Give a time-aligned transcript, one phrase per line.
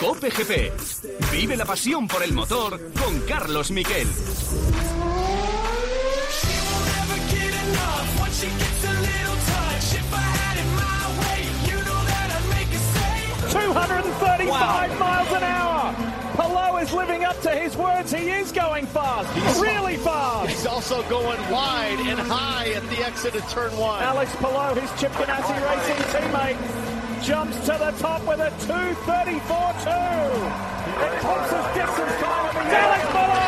[0.00, 0.72] Cope GP.
[1.30, 4.08] Vive la pasión por el motor con Carlos Miquel.
[13.50, 14.48] 235
[14.98, 15.94] miles an hour.
[16.34, 18.10] Palou is living up to his words.
[18.10, 19.28] He is going fast,
[19.60, 20.48] really fast.
[20.48, 24.02] He's also going wide and high at the exit of turn one.
[24.02, 26.89] Alex Palou, his Chip Ganassi Racing teammate,
[27.22, 28.70] jumps to the top with a 234.2.
[31.06, 33.40] Eclipses distance time of the Alex Palou.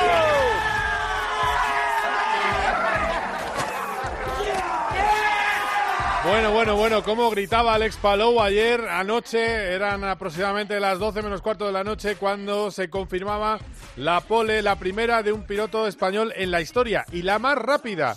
[6.24, 11.66] Bueno, bueno, bueno, como gritaba Alex Palou ayer anoche, eran aproximadamente las 12 menos cuarto
[11.66, 13.58] de la noche cuando se confirmaba
[13.96, 18.14] la pole, la primera de un piloto español en la historia y la más rápida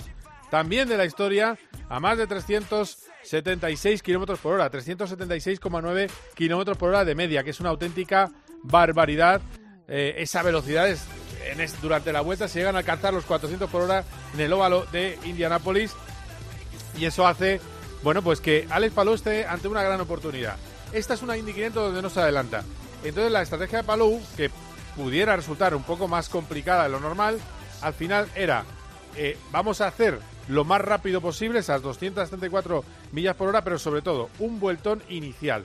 [0.52, 1.58] también de la historia,
[1.90, 2.28] a más de
[3.30, 8.32] 376 kilómetros por hora, 376,9 kilómetros por hora de media, que es una auténtica
[8.64, 9.42] barbaridad.
[9.88, 11.04] Eh, esa velocidad es,
[11.52, 14.04] en es- durante la vuelta se llegan a alcanzar los 400 por hora
[14.34, 15.94] en el óvalo de Indianápolis
[16.98, 17.60] y eso hace,
[18.04, 20.56] bueno, pues que Alex Palou esté ante una gran oportunidad.
[20.94, 22.64] Esta es una Indy 500 donde no se adelanta.
[23.04, 24.50] Entonces la estrategia de Palou, que
[24.96, 27.38] pudiera resultar un poco más complicada de lo normal,
[27.82, 28.64] al final era,
[29.18, 34.02] eh, vamos a hacer lo más rápido posible, esas 234 millas por hora, pero sobre
[34.02, 35.64] todo un vueltón inicial.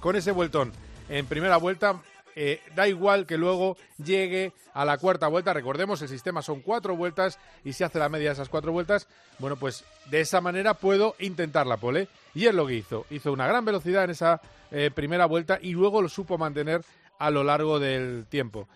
[0.00, 0.72] Con ese vueltón
[1.08, 2.00] en primera vuelta,
[2.36, 5.52] eh, da igual que luego llegue a la cuarta vuelta.
[5.52, 9.08] Recordemos, el sistema son cuatro vueltas y se hace la media de esas cuatro vueltas.
[9.38, 12.08] Bueno, pues de esa manera puedo intentar la pole.
[12.34, 13.06] Y es lo que hizo.
[13.10, 16.82] Hizo una gran velocidad en esa eh, primera vuelta y luego lo supo mantener
[17.18, 18.68] a lo largo del tiempo.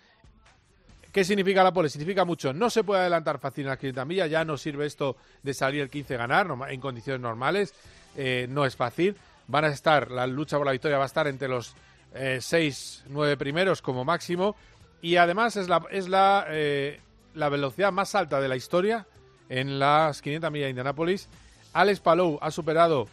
[1.14, 1.88] ¿Qué significa la pole?
[1.88, 2.52] Significa mucho.
[2.52, 4.28] No se puede adelantar fácil en las 500 millas.
[4.28, 7.72] Ya no sirve esto de salir el 15 ganar en condiciones normales.
[8.16, 9.14] Eh, no es fácil.
[9.46, 11.76] Van a estar, la lucha por la victoria va a estar entre los
[12.40, 14.56] 6, 9 primeros como máximo.
[15.02, 16.98] Y además es la, es la, eh,
[17.34, 19.06] la velocidad más alta de la historia
[19.48, 21.28] en las 500 millas de Indianápolis.
[21.74, 23.06] Alex Palou ha superado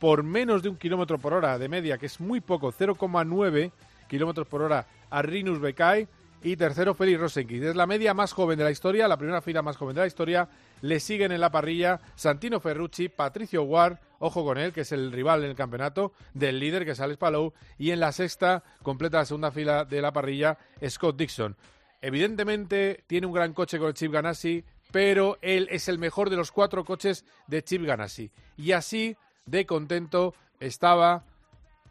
[0.00, 3.70] por menos de un kilómetro por hora de media, que es muy poco, 0,9
[4.08, 6.08] kilómetros por hora a Rinus Bekai.
[6.44, 7.64] Y tercero, Félix Rosenqvist.
[7.64, 10.06] Es la media más joven de la historia, la primera fila más joven de la
[10.06, 10.46] historia.
[10.82, 15.10] Le siguen en la parrilla Santino Ferrucci, Patricio Ward, ojo con él, que es el
[15.10, 17.54] rival en el campeonato del líder, que es Alex Palou.
[17.78, 21.56] Y en la sexta, completa la segunda fila de la parrilla, Scott Dixon.
[22.02, 24.62] Evidentemente tiene un gran coche con el Chip Ganassi,
[24.92, 28.30] pero él es el mejor de los cuatro coches de Chip Ganassi.
[28.58, 29.16] Y así
[29.46, 31.24] de contento estaba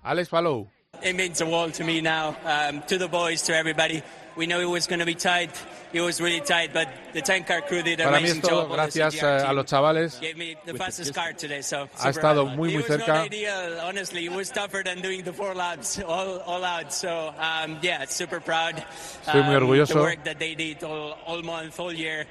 [0.04, 0.70] Alex Palou.
[1.02, 2.36] It means the world to me now.
[2.46, 4.04] Um, to the boys, to everybody.
[4.36, 5.52] We know it was going to be tight.
[5.94, 8.50] It was really tight, but the tank car crew did an Para mí amazing es
[8.50, 8.64] todo job.
[8.64, 10.20] All the gracias CGR eh, a los chavales.
[10.20, 13.26] Gave me the fastest car today, so Ha estado muy, It muy was not cerca.
[13.26, 16.92] ideal, honestly, it was tougher than doing the four laps all, all out.
[16.92, 18.84] So um, yeah, super proud.
[19.26, 19.94] Estoy muy Um, orgulloso.
[19.94, 22.26] The work that they did all, all month, all year.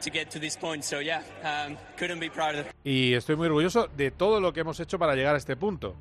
[0.00, 2.64] To get to this point, so yeah, um, couldn't be prouder.
[2.84, 5.94] y estoy muy orgulloso de todo lo que hemos hecho para llegar a este punto.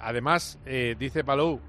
[0.00, 1.60] Además, eh, dice Palou,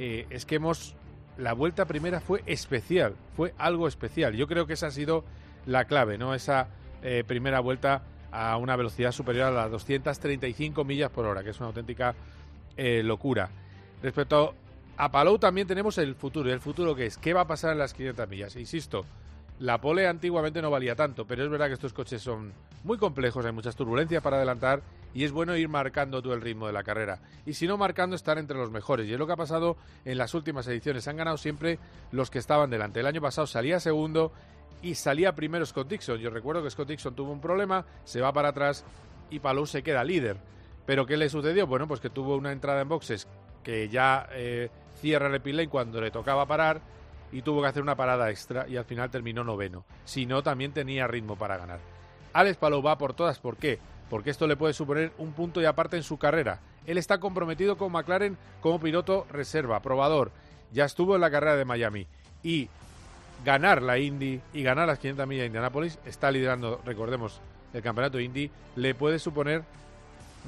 [0.00, 0.96] eh, es que hemos
[1.40, 4.34] la vuelta primera fue especial, fue algo especial.
[4.34, 5.24] Yo creo que esa ha sido
[5.66, 6.34] la clave, ¿no?
[6.34, 6.68] Esa
[7.02, 11.58] eh, primera vuelta a una velocidad superior a las 235 millas por hora, que es
[11.58, 12.14] una auténtica
[12.76, 13.50] eh, locura.
[14.02, 14.54] Respecto
[14.96, 16.48] a Palou también tenemos el futuro.
[16.48, 17.16] ¿Y el futuro qué es?
[17.16, 18.56] ¿Qué va a pasar en las 500 millas?
[18.56, 19.04] Insisto,
[19.58, 22.52] la pole antiguamente no valía tanto, pero es verdad que estos coches son
[22.84, 24.82] muy complejos, hay muchas turbulencias para adelantar
[25.14, 27.20] y es bueno ir marcando tú el ritmo de la carrera.
[27.46, 29.06] Y si no marcando, estar entre los mejores.
[29.06, 31.08] Y es lo que ha pasado en las últimas ediciones.
[31.08, 31.78] Han ganado siempre
[32.12, 33.00] los que estaban delante.
[33.00, 34.32] El año pasado salía segundo
[34.82, 36.18] y salía primero Scott Dixon.
[36.18, 38.84] Yo recuerdo que Scott Dixon tuvo un problema, se va para atrás
[39.30, 40.36] y Palou se queda líder.
[40.86, 41.66] Pero ¿qué le sucedió?
[41.66, 43.28] Bueno, pues que tuvo una entrada en boxes
[43.62, 44.70] que ya eh,
[45.00, 46.80] cierra el pit cuando le tocaba parar
[47.32, 49.84] y tuvo que hacer una parada extra y al final terminó noveno.
[50.04, 51.80] Si no, también tenía ritmo para ganar.
[52.32, 53.38] Alex Palou va por todas.
[53.38, 53.78] ¿Por qué?
[54.10, 56.58] Porque esto le puede suponer un punto y aparte en su carrera.
[56.86, 60.32] Él está comprometido con McLaren como piloto reserva, probador.
[60.72, 62.06] Ya estuvo en la carrera de Miami.
[62.42, 62.68] Y
[63.44, 67.40] ganar la Indy y ganar las 500 millas de Indianápolis, está liderando, recordemos,
[67.72, 69.62] el campeonato Indy, le puede suponer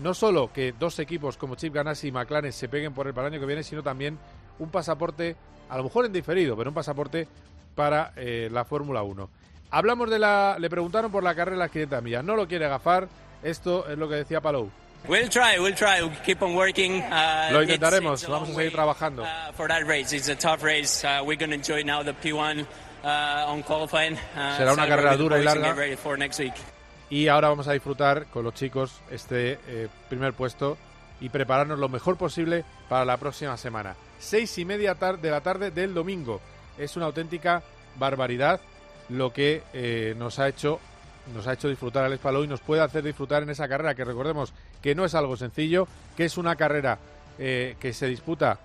[0.03, 3.29] no solo que dos equipos como Chip Ganassi y McLaren se peguen por el para
[3.29, 4.19] el año que viene, sino también
[4.59, 5.37] un pasaporte,
[5.69, 7.29] a lo mejor en diferido, pero un pasaporte
[7.75, 9.29] para eh, la Fórmula 1.
[9.71, 10.57] Hablamos de la.
[10.59, 12.25] Le preguntaron por la carrera de las 500 millas.
[12.25, 13.09] No lo quiere agafar.
[13.43, 14.71] Esto es lo que decía Palou.
[15.09, 16.01] We'll try, we'll try.
[16.01, 17.01] We'll keep on working.
[17.03, 19.23] Uh, Lo it's- intentaremos, it's a vamos a seguir trabajando.
[19.25, 21.05] uh, for that race, it's a tough race.
[21.05, 22.65] Uh, we're going to enjoy now the P1
[23.03, 24.15] uh, on qualifying.
[24.15, 25.97] Uh, Será una celebrate carrera dura y larga.
[25.97, 26.55] for next week.
[27.11, 30.79] Y ahora vamos a disfrutar con los chicos este eh, primer puesto
[31.21, 33.97] y prepararnos lo mejor posible para la próxima semana.
[34.21, 36.41] Seis y media de la tarde del domingo.
[36.79, 37.63] Es una auténtica
[37.97, 38.61] barbaridad
[39.09, 40.79] lo que eh, nos ha hecho
[41.35, 44.05] nos ha hecho disfrutar al Espaló y nos puede hacer disfrutar en esa carrera que
[44.05, 45.87] recordemos que no es algo sencillo,
[46.17, 46.99] que es una carrera
[47.39, 48.59] eh, que se disputa,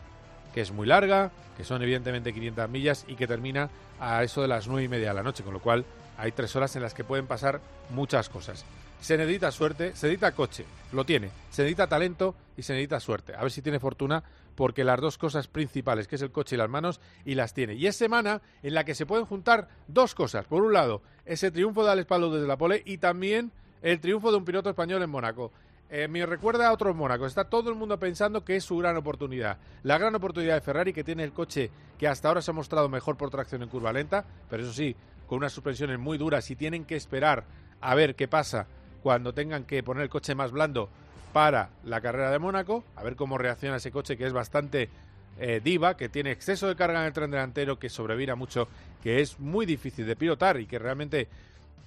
[0.54, 3.70] que es muy larga, que son evidentemente 500 millas y que termina
[4.00, 5.86] a eso de las nueve y media de la noche, con lo cual
[6.18, 7.62] hay tres horas en las que pueden pasar
[7.92, 8.66] muchas cosas.
[9.00, 13.36] Se necesita suerte, se necesita coche, lo tiene, se necesita talento y se necesita suerte.
[13.36, 14.24] A ver si tiene fortuna,
[14.56, 17.76] porque las dos cosas principales, que es el coche y las manos, y las tiene.
[17.76, 20.48] Y es semana en la que se pueden juntar dos cosas.
[20.48, 23.52] Por un lado, ese triunfo de Alex Palou desde la pole y también
[23.82, 25.52] el triunfo de un piloto español en Mónaco.
[25.90, 27.26] Eh, me recuerda a otros Mónaco.
[27.26, 29.58] Está todo el mundo pensando que es su gran oportunidad.
[29.84, 32.90] La gran oportunidad de Ferrari, que tiene el coche que hasta ahora se ha mostrado
[32.90, 34.96] mejor por tracción en curva lenta, pero eso sí,
[35.28, 37.46] con unas suspensiones muy duras y tienen que esperar
[37.82, 38.68] a ver qué pasa
[39.04, 40.90] cuando tengan que poner el coche más blando
[41.34, 44.90] para la carrera de Mónaco, a ver cómo reacciona ese coche que es bastante
[45.40, 48.68] eh, diva, que tiene exceso de carga en el tren delantero, que sobrevira mucho,
[49.04, 51.28] que es muy difícil de pilotar y que realmente,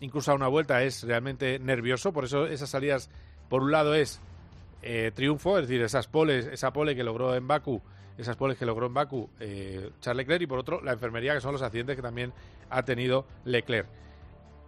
[0.00, 2.12] incluso a una vuelta, es realmente nervioso.
[2.12, 3.10] Por eso esas salidas,
[3.48, 4.20] por un lado, es
[4.82, 7.80] eh, triunfo, es decir, esas poles, esa pole que logró en Baku,
[8.16, 11.40] esas poles que logró en Baku eh, Charles Leclerc, y por otro, la enfermería, que
[11.40, 12.32] son los accidentes que también
[12.70, 13.86] ha tenido Leclerc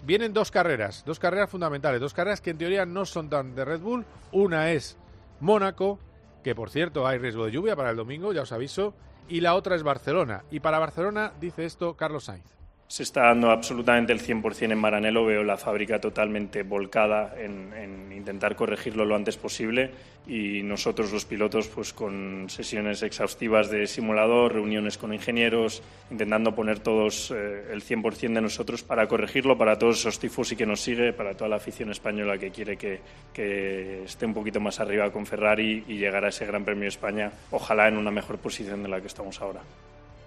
[0.04, 3.64] vienen dos carreras, dos carreras fundamentales, dos carreras que en teoría no son tan de
[3.64, 4.04] Red Bull.
[4.32, 4.96] Una es
[5.40, 5.98] Mónaco,
[6.42, 8.94] que por cierto hay riesgo de lluvia para el domingo, ya os aviso,
[9.28, 10.44] y la otra es Barcelona.
[10.50, 12.61] Y para Barcelona dice esto Carlos Sainz
[12.92, 15.24] se está dando absolutamente el 100% en Maranello.
[15.24, 19.90] Veo la fábrica totalmente volcada en, intentar corregirlo lo antes posible
[20.26, 26.80] y nosotros los pilotos pues con sesiones exhaustivas de simulador, reuniones con ingenieros, intentando poner
[26.80, 30.82] todos eh, el 100% de nosotros para corregirlo, para todos esos tifos y que nos
[30.82, 33.00] sigue, para toda la afición española que quiere que,
[33.32, 36.88] que esté un poquito más arriba con Ferrari y llegar a ese Gran Premio de
[36.88, 39.62] España, ojalá en una mejor posición de la que estamos ahora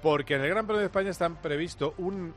[0.01, 2.31] porque en el Gran Premio de España están previsto un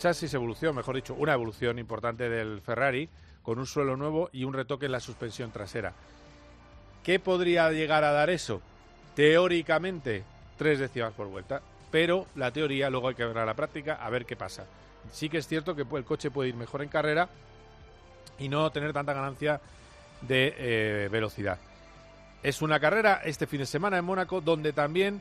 [0.00, 3.08] chasis evolución, mejor dicho, una evolución importante del Ferrari
[3.42, 5.92] con un suelo nuevo y un retoque en la suspensión trasera.
[7.04, 8.62] ¿Qué podría llegar a dar eso?
[9.14, 10.24] Teóricamente,
[10.56, 11.60] tres décimas por vuelta,
[11.90, 14.64] pero la teoría luego hay que ver a la práctica a ver qué pasa.
[15.12, 17.28] Sí que es cierto que el coche puede ir mejor en carrera
[18.38, 19.60] y no tener tanta ganancia
[20.22, 21.58] de eh, velocidad.
[22.42, 25.20] Es una carrera este fin de semana en Mónaco donde también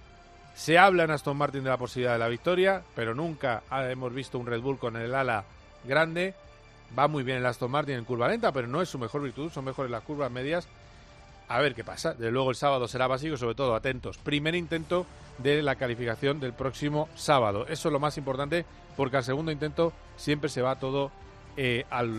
[0.59, 4.38] se habla en Aston Martin de la posibilidad de la victoria, pero nunca hemos visto
[4.38, 5.45] un Red Bull con el ala
[5.85, 6.33] grande.
[6.97, 9.50] Va muy bien el Aston Martin en curva lenta, pero no es su mejor virtud,
[9.50, 10.67] son mejores las curvas medias.
[11.47, 12.13] A ver qué pasa.
[12.13, 14.17] De luego el sábado será básico, sobre todo atentos.
[14.17, 15.06] Primer intento
[15.38, 17.65] de la calificación del próximo sábado.
[17.69, 18.65] Eso es lo más importante
[18.97, 21.09] porque al segundo intento siempre se va todo
[21.56, 22.09] eh, al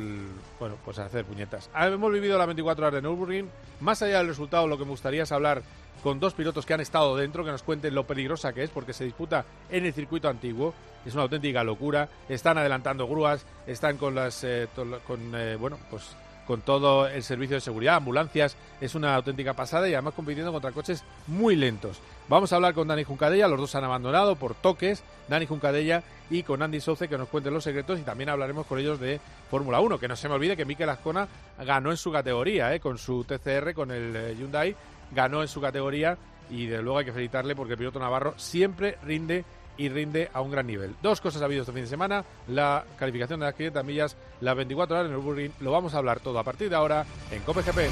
[0.59, 1.69] bueno pues a hacer puñetas.
[1.77, 3.51] Hemos vivido las 24 horas de Nürburgring.
[3.81, 5.63] Más allá del resultado, lo que me gustaría es hablar
[6.03, 8.93] con dos pilotos que han estado dentro, que nos cuenten lo peligrosa que es, porque
[8.93, 10.75] se disputa en el circuito antiguo.
[11.05, 12.09] Es una auténtica locura.
[12.29, 14.69] Están adelantando grúas, están con las, eh,
[15.07, 16.15] con eh, bueno, pues
[16.51, 18.57] con todo el servicio de seguridad, ambulancias.
[18.81, 22.01] Es una auténtica pasada y además compitiendo contra coches muy lentos.
[22.29, 26.43] Vamos a hablar con Dani Juncadella, los dos han abandonado por toques, Dani Juncadella y
[26.43, 29.81] con Andy Souce que nos cuenten los secretos y también hablaremos con ellos de Fórmula
[29.81, 31.29] 1, que no se me olvide que Mikel Ascona
[31.65, 34.75] ganó en su categoría, eh, con su TCR, con el Hyundai,
[35.13, 36.17] ganó en su categoría
[36.51, 39.45] y de luego hay que felicitarle porque el piloto Navarro siempre rinde
[39.77, 40.95] y rinde a un gran nivel.
[41.03, 44.57] Dos cosas ha habido este fin de semana, la calificación de las 500 millas, las
[44.57, 47.41] 24 horas en el Burring, lo vamos a hablar todo a partir de ahora en
[47.43, 47.89] Cope GP.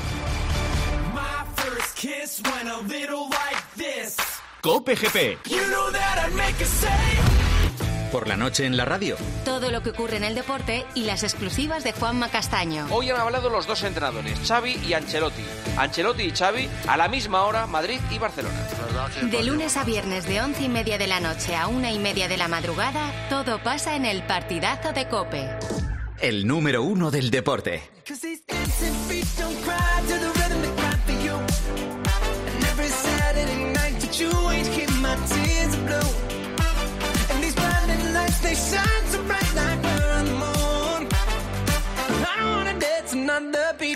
[4.61, 5.39] Cope GP.
[8.13, 9.17] Por la noche en la radio.
[9.45, 12.87] Todo lo que ocurre en el deporte y las exclusivas de Juanma Castaño.
[12.91, 15.45] Hoy han hablado los dos entrenadores, Xavi y Ancelotti.
[15.79, 18.55] Ancelotti y Xavi a la misma hora, Madrid y Barcelona.
[19.23, 22.29] De lunes a viernes de once y media de la noche a una y media
[22.29, 25.49] de la madrugada, todo pasa en el partidazo de Cope.
[26.21, 27.83] El número uno del deporte.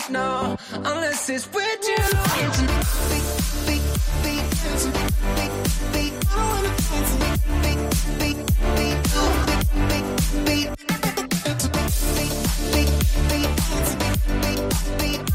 [0.09, 1.95] place unless it's with you.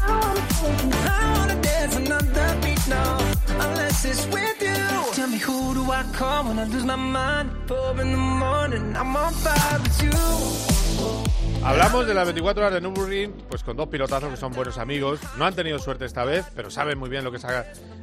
[0.01, 1.95] I wanna dance.
[4.05, 5.13] It's with you.
[5.13, 7.51] Tell me who do I call when I lose my mind?
[7.67, 11.38] Four in the morning, I'm on fire with you.
[11.63, 15.19] Hablamos de las 24 horas de Nürburgring, pues con dos pilotazos que son buenos amigos.
[15.37, 17.45] No han tenido suerte esta vez, pero saben muy bien lo que es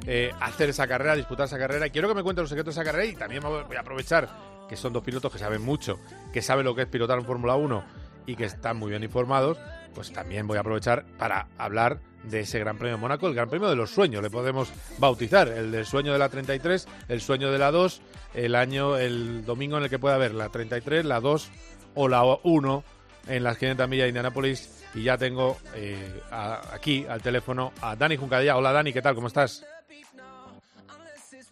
[0.06, 1.86] eh, hacer esa carrera, disputar esa carrera.
[1.86, 4.28] Y quiero que me cuenten los secretos de esa carrera y también voy a aprovechar
[4.68, 5.98] que son dos pilotos que saben mucho,
[6.32, 7.82] que saben lo que es pilotar en Fórmula 1
[8.26, 9.58] y que están muy bien informados.
[9.94, 13.48] Pues también voy a aprovechar para hablar de ese Gran Premio de Mónaco, el Gran
[13.48, 17.52] Premio de los Sueños, le podemos bautizar, el del sueño de la 33, el sueño
[17.52, 18.02] de la 2,
[18.34, 21.50] el año, el domingo en el que pueda haber la 33, la 2
[21.94, 22.84] o la 1
[23.26, 24.84] en las 500 millas de Indianápolis.
[24.94, 28.56] Y ya tengo eh, aquí al teléfono a Dani Juncadilla.
[28.56, 29.14] Hola Dani, ¿qué tal?
[29.14, 29.64] ¿Cómo estás?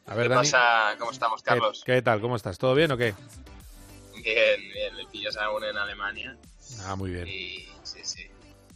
[0.07, 0.95] A ver, ¿Qué pasa?
[0.99, 1.83] ¿Cómo estamos, Carlos?
[1.85, 2.21] ¿Qué, tal?
[2.21, 2.59] ¿Cómo estás?
[2.59, 3.15] ¿Todo bien o qué?
[4.23, 4.97] Bien, bien.
[4.97, 6.37] Le pillas aún en Alemania.
[6.85, 7.27] Ah, muy bien.
[7.83, 8.27] sí, sí.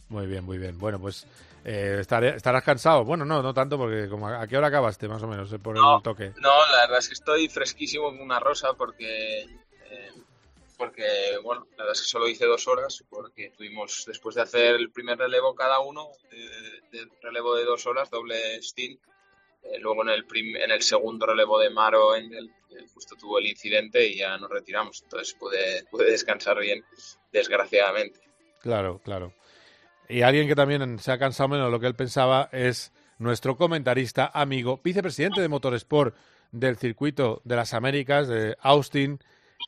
[0.09, 0.77] Muy bien, muy bien.
[0.79, 1.27] Bueno, pues
[1.63, 3.03] eh, estarás cansado.
[3.03, 5.83] Bueno, no, no tanto, porque como a, qué hora acabaste, más o menos, por el
[6.03, 6.33] toque.
[6.39, 9.45] No, la verdad es que estoy fresquísimo como una rosa porque
[10.79, 11.03] porque,
[11.43, 14.91] bueno, la verdad es que solo hice dos horas, porque tuvimos, después de hacer el
[14.91, 18.97] primer relevo cada uno, de, relevo de dos horas, doble stint,
[19.61, 22.49] eh, luego en el, en el segundo relevo de Maro, en el,
[22.93, 26.85] justo tuvo el incidente y ya nos retiramos, entonces pude, pude descansar bien,
[27.33, 28.21] desgraciadamente.
[28.61, 29.33] Claro, claro.
[30.07, 33.57] Y alguien que también se ha cansado menos de lo que él pensaba es nuestro
[33.57, 36.15] comentarista, amigo, vicepresidente de Motorsport
[36.53, 39.19] del circuito de las Américas, de Austin,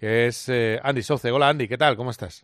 [0.02, 1.32] que es eh, Andy Soce.
[1.32, 1.96] Hola Andy, ¿qué tal?
[1.96, 2.44] ¿Cómo estás?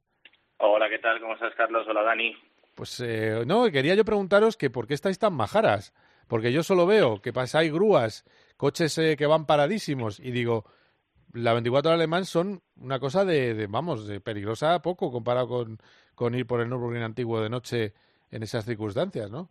[0.58, 1.20] Hola, ¿qué tal?
[1.20, 1.88] ¿Cómo estás, Carlos?
[1.90, 2.38] Hola, Dani.
[2.76, 5.92] Pues eh, no, quería yo preguntaros que por qué estáis tan majaras,
[6.28, 8.26] porque yo solo veo que pasáis grúas,
[8.58, 10.66] coches eh, que van paradísimos y digo,
[11.34, 15.80] la 24 alemán son una cosa de, vamos, de peligrosa poco comparado con,
[16.14, 17.94] con ir por el Nürburgring antiguo de noche
[18.30, 19.50] en esas circunstancias, ¿no?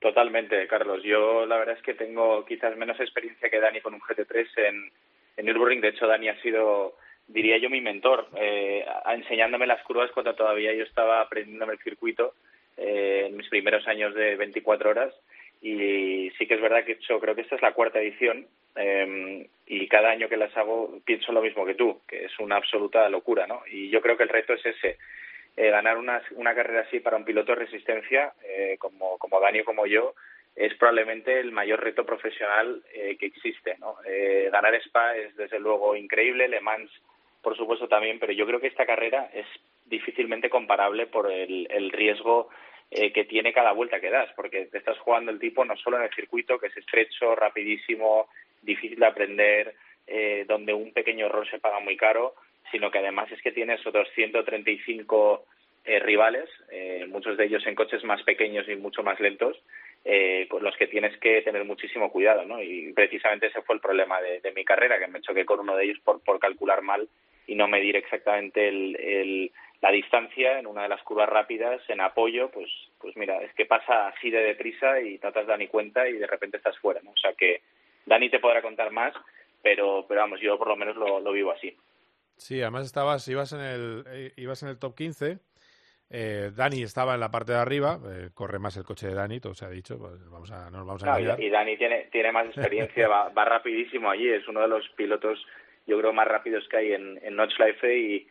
[0.00, 1.02] Totalmente, Carlos.
[1.02, 4.92] Yo la verdad es que tengo quizás menos experiencia que Dani con un GT3 en,
[5.36, 5.80] en Nürburgring.
[5.80, 10.72] De hecho, Dani ha sido, diría yo, mi mentor, eh, enseñándome las curvas cuando todavía
[10.74, 12.34] yo estaba aprendiéndome el circuito
[12.76, 15.14] eh, en mis primeros años de 24 horas.
[15.62, 19.48] Y sí que es verdad que hecho, creo que esta es la cuarta edición eh,
[19.66, 23.08] y cada año que las hago pienso lo mismo que tú, que es una absoluta
[23.08, 23.62] locura, ¿no?
[23.70, 24.98] Y yo creo que el reto es ese,
[25.56, 29.60] eh, ganar una, una carrera así para un piloto de resistencia eh, como, como Dani
[29.60, 30.14] o como yo,
[30.56, 33.76] es probablemente el mayor reto profesional eh, que existe.
[33.78, 33.96] ¿no?
[34.06, 36.90] Eh, ganar Spa es desde luego increíble, Le Mans
[37.42, 39.46] por supuesto también, pero yo creo que esta carrera es
[39.84, 42.48] difícilmente comparable por el, el riesgo
[42.90, 45.96] eh, que tiene cada vuelta que das, porque te estás jugando el tipo no solo
[45.98, 48.28] en el circuito, que es estrecho, rapidísimo,
[48.62, 49.74] difícil de aprender,
[50.08, 52.34] eh, donde un pequeño error se paga muy caro,
[52.72, 55.44] sino que además es que tienes otros 135
[55.84, 59.56] eh, rivales, eh, muchos de ellos en coches más pequeños y mucho más lentos,
[60.08, 62.62] eh, con los que tienes que tener muchísimo cuidado, ¿no?
[62.62, 65.82] Y precisamente ese fue el problema de, mi carrera, que me choqué con uno de
[65.82, 67.08] ellos por, por calcular mal
[67.48, 69.50] y no medir exactamente el,
[69.82, 72.70] la distancia en una de las curvas rápidas en apoyo, pues,
[73.00, 76.12] pues mira, es que pasa así de deprisa y no te has ni cuenta y
[76.12, 77.10] de repente estás fuera, ¿no?
[77.10, 77.62] O sea que
[78.06, 79.12] Dani te podrá contar más,
[79.60, 81.76] pero, pero vamos, yo por lo menos lo, lo vivo así.
[82.36, 85.38] Sí, además estabas, ibas en el, eh, ibas en el top 15
[86.08, 89.40] eh, Dani estaba en la parte de arriba, eh, corre más el coche de Dani,
[89.40, 92.30] todo se ha dicho, pues vamos a, no nos vamos a Y Dani tiene, tiene
[92.30, 95.44] más experiencia, va, va, rapidísimo allí, es uno de los pilotos,
[95.86, 98.28] yo creo, más rápidos que hay en, en Notchlife y,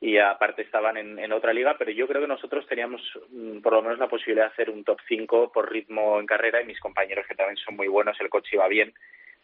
[0.00, 3.72] y aparte estaban en, en, otra liga, pero yo creo que nosotros teníamos mm, por
[3.72, 6.78] lo menos la posibilidad de hacer un top 5 por ritmo en carrera y mis
[6.78, 8.94] compañeros que también son muy buenos, el coche iba bien,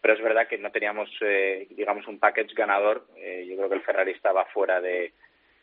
[0.01, 3.75] pero es verdad que no teníamos, eh, digamos, un package ganador, eh, yo creo que
[3.75, 5.13] el Ferrari estaba fuera de...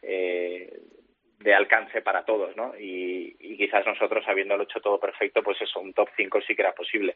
[0.01, 0.77] Eh,
[1.43, 2.73] de alcance para todos, ¿no?
[2.77, 6.73] Y, quizás nosotros, habiéndolo hecho todo perfecto, pues eso, un top 5 sí que era
[6.73, 7.15] posible.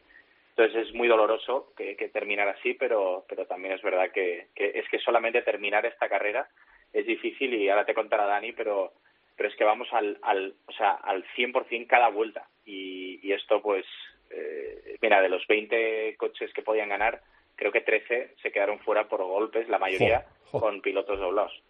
[0.50, 4.72] Entonces es muy doloroso que, que terminar así, pero, pero también es verdad que, que,
[4.74, 6.48] es que solamente terminar esta carrera
[6.92, 8.92] es difícil y ahora te contará Dani, pero,
[9.36, 12.48] pero es que vamos al, al, o sea, al 100% cada vuelta.
[12.64, 13.84] Y, y esto, pues,
[14.30, 17.20] eh, mira, de los 20 coches que podían ganar,
[17.56, 21.60] creo que 13 se quedaron fuera por golpes, la mayoría con pilotos doblados.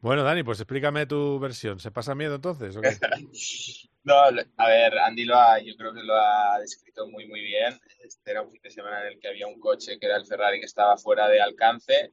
[0.00, 1.80] Bueno, Dani, pues explícame tu versión.
[1.80, 2.76] ¿Se pasa miedo entonces?
[4.04, 7.78] no, a ver, Andy lo ha, yo creo que lo ha descrito muy, muy bien.
[8.04, 10.26] Este era un fin de semana en el que había un coche que era el
[10.26, 12.12] Ferrari que estaba fuera de alcance.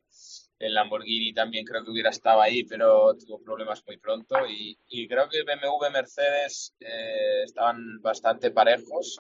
[0.60, 4.48] El Lamborghini también creo que hubiera estado ahí, pero tuvo problemas muy pronto.
[4.48, 9.20] Y, y creo que BMW, Mercedes eh, estaban bastante parejos.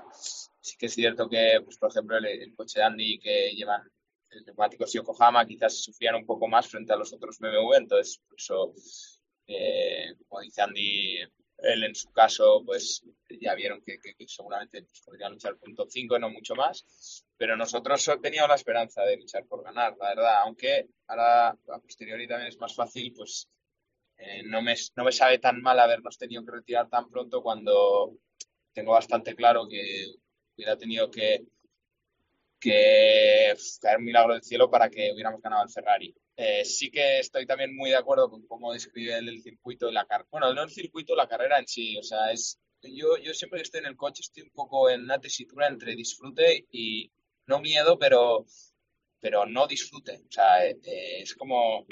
[0.61, 3.81] Sí que es cierto que, pues, por ejemplo, el, el coche de Andy que llevan
[4.45, 8.73] neumáticos Yokohama quizás sufrían un poco más frente a los otros BMW, entonces por eso,
[9.47, 11.19] eh, como dice Andy,
[11.63, 13.03] él en su caso, pues
[13.39, 13.97] ya vieron que,
[14.27, 18.55] seguramente pues, podrían luchar por un top 5 no mucho más, pero nosotros teníamos la
[18.55, 23.13] esperanza de luchar por ganar, la verdad, aunque ahora a posteriori también es más fácil,
[23.15, 23.47] pues
[24.17, 28.17] eh, no, me, no me sabe tan mal habernos tenido que retirar tan pronto cuando
[28.73, 30.05] tengo bastante claro que
[30.55, 31.45] hubiera tenido que,
[32.63, 36.15] que caer un milagro del cielo para que hubiéramos ganado el Ferrari.
[36.37, 40.05] Eh, sí que estoy también muy de acuerdo con cómo describe el, circuito y la
[40.05, 40.29] carrera.
[40.31, 41.97] Bueno, no el circuito, la carrera en sí.
[41.97, 45.03] O sea, es yo, yo siempre que estoy en el coche estoy un poco en
[45.03, 47.11] una tesitura entre disfrute y
[47.47, 48.45] no miedo, pero,
[49.19, 50.21] pero no disfrute.
[50.25, 50.79] O sea, eh,
[51.21, 51.79] es como...
[51.79, 51.85] o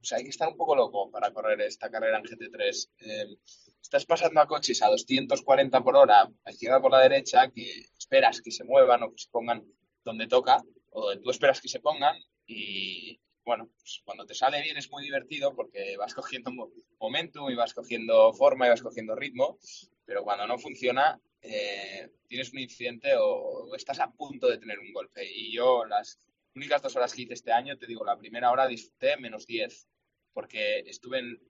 [0.00, 2.88] sea, hay que estar un poco loco para correr esta carrera en GT3.
[3.00, 3.36] Eh,
[3.82, 8.40] estás pasando a coches a 240 por hora, a izquierda por la derecha, que esperas
[8.40, 9.64] que se muevan o que se pongan
[10.04, 14.62] donde toca, o donde tú esperas que se pongan, y bueno, pues cuando te sale
[14.62, 16.70] bien es muy divertido porque vas cogiendo mo-
[17.00, 19.58] momentum y vas cogiendo forma y vas cogiendo ritmo,
[20.04, 24.92] pero cuando no funciona, eh, tienes un incidente o, estás a punto de tener un
[24.92, 25.24] golpe.
[25.28, 26.20] Y yo las
[26.54, 29.88] únicas dos horas que hice este año, te digo, la primera hora disfruté menos 10,
[30.32, 31.40] porque estuve en,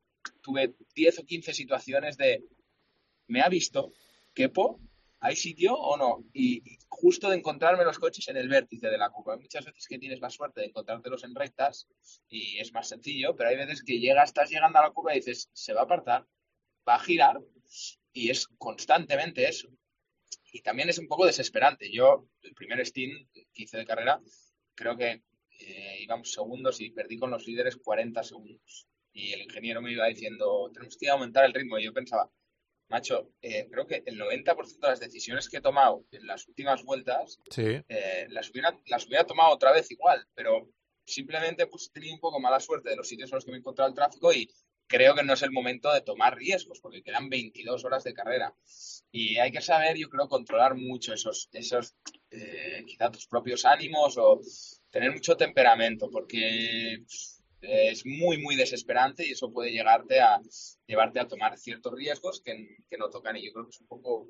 [0.43, 2.43] tuve 10 o 15 situaciones de,
[3.29, 3.93] ¿me ha visto?
[4.35, 4.81] ¿Quepo?
[5.21, 6.25] ¿Hay sitio o no?
[6.33, 9.35] Y justo de encontrarme los coches en el vértice de la curva.
[9.35, 11.89] Hay muchas veces que tienes la suerte de encontrártelos en rectas
[12.29, 15.19] y es más sencillo, pero hay veces que llegas, estás llegando a la curva y
[15.19, 16.27] dices, se va a apartar,
[16.87, 17.41] va a girar
[18.13, 19.69] y es constantemente eso.
[20.53, 21.91] Y también es un poco desesperante.
[21.91, 24.21] Yo, el primer Steam que hice de carrera,
[24.75, 25.23] creo que
[25.59, 28.87] eh, íbamos segundos y perdí con los líderes 40 segundos.
[29.13, 31.79] Y el ingeniero me iba diciendo, tenemos que aumentar el ritmo.
[31.79, 32.31] Y yo pensaba,
[32.89, 36.85] macho, eh, creo que el 90% de las decisiones que he tomado en las últimas
[36.85, 37.81] vueltas Sí.
[37.89, 40.71] eh, las, hubiera, las hubiera tomado otra vez igual, pero
[41.05, 43.61] simplemente pues tenido un poco mala suerte de los sitios en los que me he
[43.61, 44.49] encontrado el tráfico y
[44.89, 48.55] creo que no es el momento de tomar riesgos porque quedan 22 horas de carrera
[49.11, 51.97] y hay que saber, yo creo, controlar mucho esos, esos
[52.31, 54.41] eh, quizá tus propios ánimos o
[54.91, 57.36] tener mucho temperamento porque pues,
[57.69, 60.41] es muy, muy desesperante y eso puede llegarte a
[60.87, 63.87] llevarte a tomar ciertos riesgos que, que no tocan y yo creo que es un
[63.87, 64.29] poco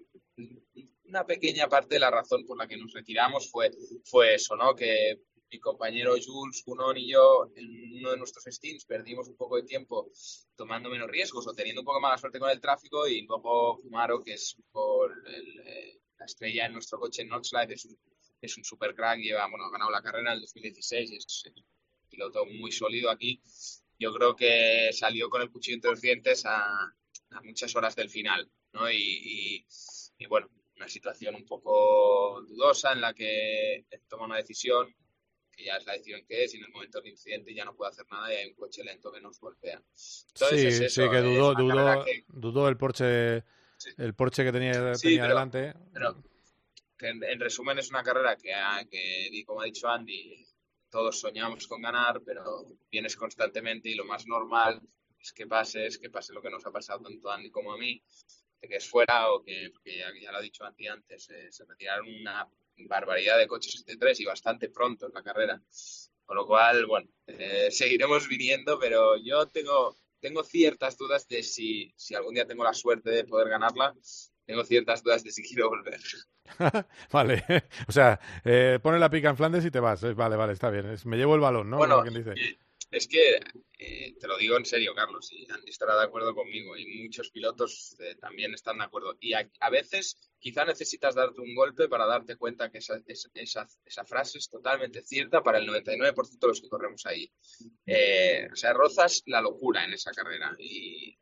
[1.04, 3.70] una pequeña parte de la razón por la que nos retiramos fue,
[4.04, 4.74] fue eso, ¿no?
[4.74, 9.56] Que mi compañero Jules, Cunón y yo en uno de nuestros steams perdimos un poco
[9.56, 10.11] de tiempo
[10.56, 14.22] tomando menos riesgos o teniendo un poco mala suerte con el tráfico y luego Fumaro,
[14.22, 17.98] que es poco el, eh, la estrella en nuestro coche en es un,
[18.40, 21.44] es un super crack, lleva, bueno, ha ganado la carrera en el 2016 y es,
[22.16, 23.40] piloto muy sólido aquí.
[23.98, 28.09] Yo creo que salió con el cuchillo entre los dientes a, a muchas horas del
[28.11, 28.90] final, ¿no?
[28.90, 29.66] Y, y,
[30.18, 34.94] y bueno, una situación un poco dudosa en la que toma una decisión
[35.52, 37.74] que ya es la decisión que es y en el momento del incidente ya no
[37.74, 39.76] puede hacer nada y hay un coche lento que nos golpea.
[40.35, 43.42] Entonces sí, es eso, sí, que es dudó, dudó, que- dudó el Porsche,
[43.96, 45.72] el Porsche que tenía, Sí, tenía pero- delante.
[45.94, 46.22] pero
[46.98, 48.52] que en, en resumen es una carrera que,
[48.90, 50.46] que, como ha dicho Andy,
[50.96, 54.80] todos soñamos con ganar, pero vienes constantemente y lo más normal
[55.20, 57.74] es que pase, es que pase lo que nos ha pasado tanto a Andy como
[57.74, 58.02] a mí,
[58.62, 61.52] de que es fuera o que, porque ya, ya lo ha dicho Andy antes, eh,
[61.52, 62.48] se retiraron una
[62.88, 65.62] barbaridad de coches GT3 y bastante pronto en la carrera.
[66.24, 71.92] Con lo cual, bueno, eh, seguiremos viniendo, pero yo tengo, tengo ciertas dudas de si,
[71.94, 73.94] si algún día tengo la suerte de poder ganarla.
[74.46, 76.00] Tengo ciertas dudas de si quiero volver.
[77.12, 77.44] vale,
[77.88, 80.02] o sea, eh, pone la pica en Flandes y te vas.
[80.14, 80.96] Vale, vale, está bien.
[81.04, 81.78] Me llevo el balón, ¿no?
[81.78, 82.32] Bueno, dice.
[82.37, 82.59] eh,
[82.90, 83.40] es que
[83.78, 87.30] eh, te lo digo en serio, Carlos, y Andy estará de acuerdo conmigo, y muchos
[87.30, 89.16] pilotos eh, también están de acuerdo.
[89.20, 93.66] Y a, a veces quizá necesitas darte un golpe para darte cuenta que esa, esa,
[93.85, 97.30] esa, frase es totalmente cierta para el 99% de los que corremos ahí.
[97.85, 101.18] Eh, o sea, rozas la locura en esa carrera y,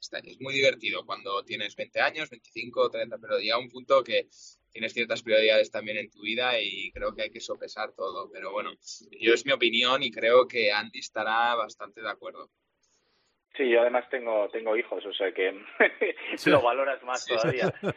[0.00, 4.26] es muy divertido cuando tienes 20 años, 25, 30, pero llega un punto que
[4.70, 8.30] tienes ciertas prioridades también en tu vida y creo que hay que sopesar todo.
[8.30, 8.72] Pero bueno,
[9.20, 12.50] yo es mi opinión y creo que Andy estará bastante de acuerdo.
[13.56, 15.58] Sí, yo además tengo, tengo hijos, o sea que
[16.36, 16.50] Sí.
[16.50, 17.32] lo valoras más Sí.
[17.34, 17.72] todavía.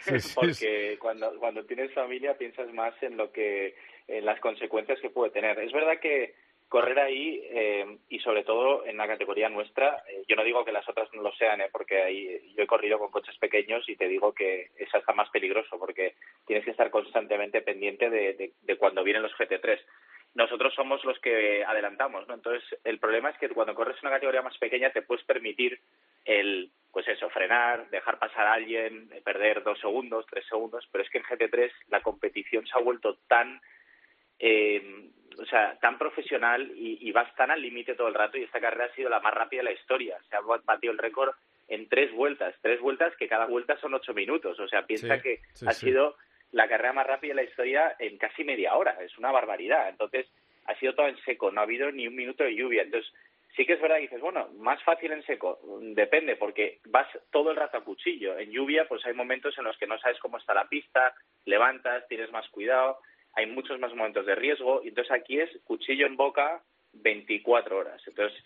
[0.00, 3.74] Sí, sí, Porque cuando, cuando tienes familia piensas más en lo que,
[4.06, 5.58] en las consecuencias que puede tener.
[5.58, 6.36] Es verdad que
[6.68, 10.72] correr ahí eh, y sobre todo en la categoría nuestra, eh, yo no digo que
[10.72, 13.96] las otras no lo sean, eh, porque ahí yo he corrido con coches pequeños y
[13.96, 16.14] te digo que es hasta más peligroso porque
[16.46, 19.80] tienes que estar constantemente pendiente de, de, cuando vienen los GT3
[20.34, 22.34] nosotros somos los que adelantamos, ¿no?
[22.34, 25.80] Entonces, el problema es que cuando corres una categoría más pequeña te puedes permitir
[26.26, 31.10] el, pues eso, frenar, dejar pasar a alguien, perder dos segundos, tres segundos, pero es
[31.10, 33.60] que en GT3 la competición se ha vuelto tan,
[34.38, 38.42] eh, o sea, tan profesional y, y vas tan al límite todo el rato y
[38.44, 40.18] esta carrera ha sido la más rápida de la historia.
[40.28, 41.34] Se ha batido el récord
[41.68, 44.58] en tres vueltas, tres vueltas que cada vuelta son ocho minutos.
[44.58, 45.86] O sea, piensa Sí, que sí, ha sí.
[45.86, 46.16] sido
[46.52, 48.96] la carrera más rápida de la historia en casi media hora.
[49.02, 49.88] Es una barbaridad.
[49.88, 50.26] Entonces,
[50.66, 52.82] ha sido todo en seco, no ha habido ni un minuto de lluvia.
[52.82, 53.12] Entonces,
[53.56, 57.50] Sí que es verdad que dices, bueno, más fácil en seco, depende, porque vas todo
[57.50, 58.38] el rato a cuchillo.
[58.38, 61.12] En lluvia, pues hay momentos en los que no sabes cómo está la pista,
[61.44, 62.98] levantas, tienes más cuidado,
[63.38, 66.60] hay muchos más momentos de riesgo, y entonces aquí es cuchillo en boca
[66.92, 68.02] 24 horas.
[68.04, 68.36] Entonces,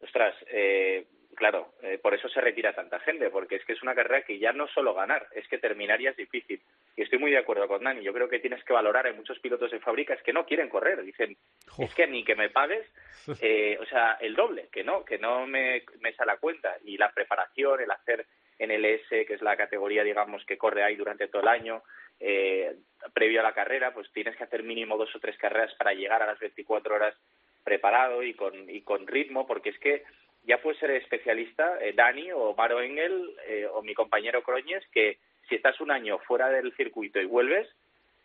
[0.00, 3.94] ostras, eh, claro, eh, por eso se retira tanta gente, porque es que es una
[3.94, 6.60] carrera que ya no solo ganar, es que terminar ya es difícil.
[6.96, 9.38] Y estoy muy de acuerdo con Dani, yo creo que tienes que valorar, hay muchos
[9.38, 11.36] pilotos de fábricas que no quieren correr, dicen,
[11.78, 12.84] es que ni que me pagues,
[13.40, 16.76] eh, o sea, el doble, que no, que no me, me sale a cuenta.
[16.84, 18.26] Y la preparación, el hacer
[18.58, 21.84] en el S, que es la categoría, digamos, que corre ahí durante todo el año,
[22.20, 22.74] eh,
[23.12, 26.22] previo a la carrera, pues tienes que hacer mínimo dos o tres carreras para llegar
[26.22, 27.14] a las 24 horas
[27.62, 30.04] preparado y con, y con ritmo, porque es que
[30.44, 35.18] ya puede ser especialista eh, Dani o Maro Engel eh, o mi compañero Croñes, que
[35.48, 37.68] si estás un año fuera del circuito y vuelves,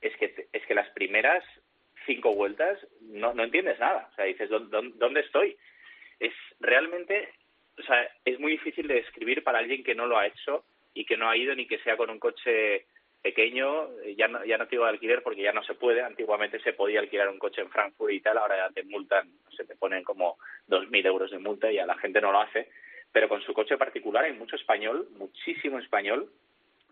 [0.01, 1.43] es que, es que las primeras
[2.05, 4.09] cinco vueltas no, no entiendes nada.
[4.11, 5.57] O sea, dices, ¿dónde, ¿dónde estoy?
[6.19, 7.29] Es realmente,
[7.77, 11.05] o sea, es muy difícil de describir para alguien que no lo ha hecho y
[11.05, 12.85] que no ha ido ni que sea con un coche
[13.21, 16.59] pequeño, ya no, ya no te digo de alquiler porque ya no se puede, antiguamente
[16.61, 19.75] se podía alquilar un coche en Frankfurt y tal, ahora ya te multan, se te
[19.75, 20.37] ponen como
[20.69, 22.69] 2.000 euros de multa y a la gente no lo hace,
[23.11, 26.31] pero con su coche particular hay mucho español, muchísimo español,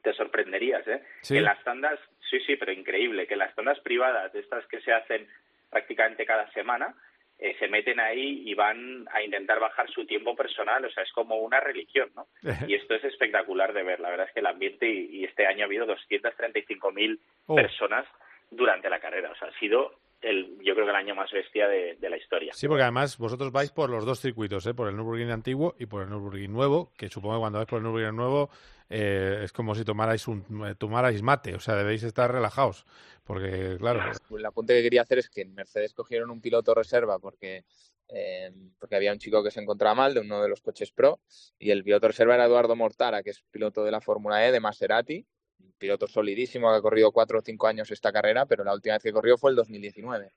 [0.04, 1.02] te sorprenderías, ¿eh?
[1.22, 1.36] Sí.
[1.36, 4.66] Que en las tandas, sí, sí, pero increíble, que en las tandas privadas, de estas
[4.68, 5.28] que se hacen
[5.70, 6.94] prácticamente cada semana,
[7.40, 11.12] eh, se meten ahí y van a intentar bajar su tiempo personal, o sea, es
[11.12, 12.28] como una religión, ¿no?
[12.68, 15.46] Y esto es espectacular de ver, la verdad es que el ambiente y, y este
[15.46, 17.20] año ha habido 235.000
[17.50, 17.56] Oh.
[17.56, 18.06] personas
[18.52, 21.68] durante la carrera, o sea, ha sido el, yo creo que el año más bestia
[21.68, 22.54] de, de la historia.
[22.54, 24.74] Sí, porque además vosotros vais por los dos circuitos, ¿eh?
[24.74, 27.78] por el Nürburgring antiguo y por el Nürburgring nuevo, que supongo que cuando vais por
[27.78, 28.50] el Nürburgring nuevo
[28.90, 32.86] eh, es como si tomarais, un, eh, tomarais mate, o sea, debéis estar relajados,
[33.24, 37.20] porque claro, El apunte que quería hacer es que en Mercedes cogieron un piloto reserva
[37.20, 37.66] porque,
[38.08, 41.20] eh, porque había un chico que se encontraba mal de uno de los coches pro
[41.60, 44.60] y el piloto reserva era Eduardo Mortara, que es piloto de la Fórmula E de
[44.60, 45.26] Maserati,
[45.60, 48.96] un piloto solidísimo que ha corrido cuatro o cinco años esta carrera, pero la última
[48.96, 50.32] vez que corrió fue el 2019.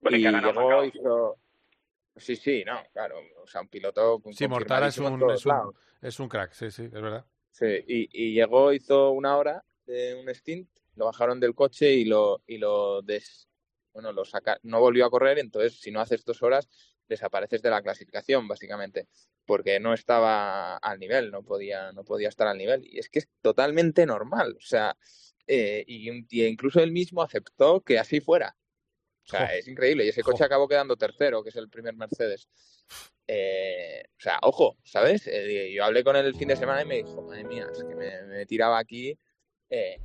[0.00, 1.38] Bueno, y que llegó, hizo...
[2.16, 6.18] Sí, sí, no, claro, o sea, un piloto sí, Mortara es un, es, un, es
[6.18, 7.26] un crack, sí, sí, es verdad.
[7.50, 12.06] Sí, y, y llegó, hizo una hora de un stint, lo bajaron del coche y
[12.06, 13.48] lo, y lo des,
[13.92, 16.68] bueno, lo saca, no volvió a correr, entonces si no haces dos horas,
[17.08, 19.08] desapareces de la clasificación, básicamente,
[19.44, 22.84] porque no estaba al nivel, no podía, no podía estar al nivel.
[22.84, 24.96] Y es que es totalmente normal, o sea,
[25.46, 28.56] eh, y, y incluso él mismo aceptó que así fuera.
[29.26, 30.04] O sea, es increíble.
[30.04, 32.48] Y ese coche acabó quedando tercero, que es el primer Mercedes.
[33.26, 35.26] Eh, o sea, ojo, ¿sabes?
[35.26, 37.82] Eh, yo hablé con él el fin de semana y me dijo, madre mía, es
[37.82, 39.18] que me, me tiraba aquí
[39.68, 39.98] eh,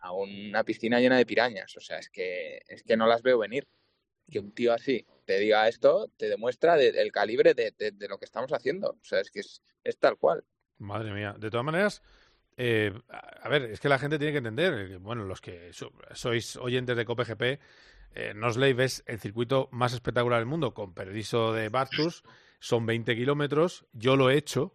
[0.00, 1.76] a una piscina llena de pirañas.
[1.76, 3.66] O sea, es que, es que no las veo venir.
[4.30, 7.74] Que un tío así te diga esto, te demuestra de- el calibre de,
[8.08, 8.92] lo que estamos haciendo.
[8.92, 10.42] O sea, es que es, tal cual.
[10.78, 11.34] Madre mía.
[11.38, 12.02] De todas maneras,
[12.56, 15.92] eh, a ver, es que la gente tiene que entender, eh, bueno, los que so-
[16.14, 17.42] sois oyentes de COPGP,
[18.14, 22.24] eh, Noslave es el circuito más espectacular del mundo, con permiso de Bathurst,
[22.58, 24.74] son 20 kilómetros, yo lo he hecho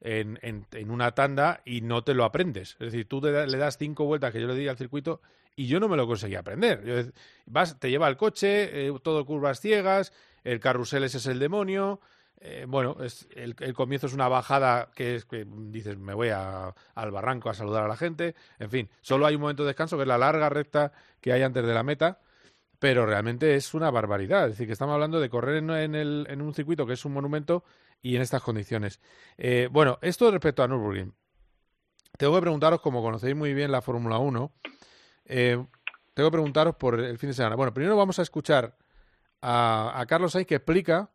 [0.00, 2.72] en, en, una tanda y no te lo aprendes.
[2.72, 5.20] Es decir, tú te le das cinco vueltas que yo le di al circuito
[5.56, 7.12] y yo no me lo conseguí aprender.
[7.46, 10.12] Vas, te lleva el coche, eh, todo curvas ciegas,
[10.44, 12.00] el carrusel ese es el demonio,
[12.40, 16.74] eh, bueno, es, el, comienzo es una bajada que es que dices, me voy a-
[16.94, 18.34] al barranco a saludar a la gente.
[18.58, 21.42] En fin, solo hay un momento de descanso, que es la larga recta que hay
[21.42, 22.20] antes de la meta,
[22.80, 24.46] pero realmente es una barbaridad.
[24.46, 27.62] Es decir, que estamos hablando de correr en un circuito que es un monumento
[28.02, 29.00] y en estas condiciones.
[29.38, 31.14] Eh, bueno, esto respecto a Nürburgring.
[32.18, 34.52] Tengo que preguntaros, como conocéis muy bien la Fórmula 1,
[35.24, 35.62] eh,
[36.14, 37.56] tengo que preguntaros por el fin de semana.
[37.56, 38.76] Bueno, primero vamos a escuchar
[39.40, 41.10] a, Carlos Sainz que explica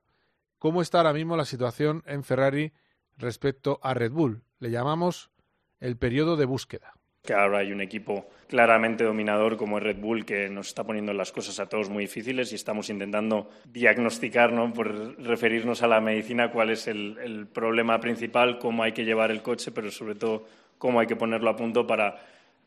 [0.57, 2.73] cómo está ahora mismo la situación en Ferrari
[3.17, 4.43] respecto a Red Bull.
[4.59, 5.31] Le llamamos
[5.79, 6.93] el periodo de búsqueda.
[7.23, 11.13] que ahora hay un equipo claramente dominador como es Red Bull que nos está poniendo
[11.13, 14.73] las cosas a todos muy difíciles y estamos intentando diagnosticar, ¿no?
[14.73, 19.41] por referirnos a la medicina, cuál es el problema principal, cómo hay que llevar el
[19.41, 20.45] coche, pero sobre todo
[20.77, 22.15] cómo hay que ponerlo a punto para,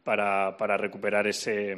[0.02, 1.76] para, para recuperar ese,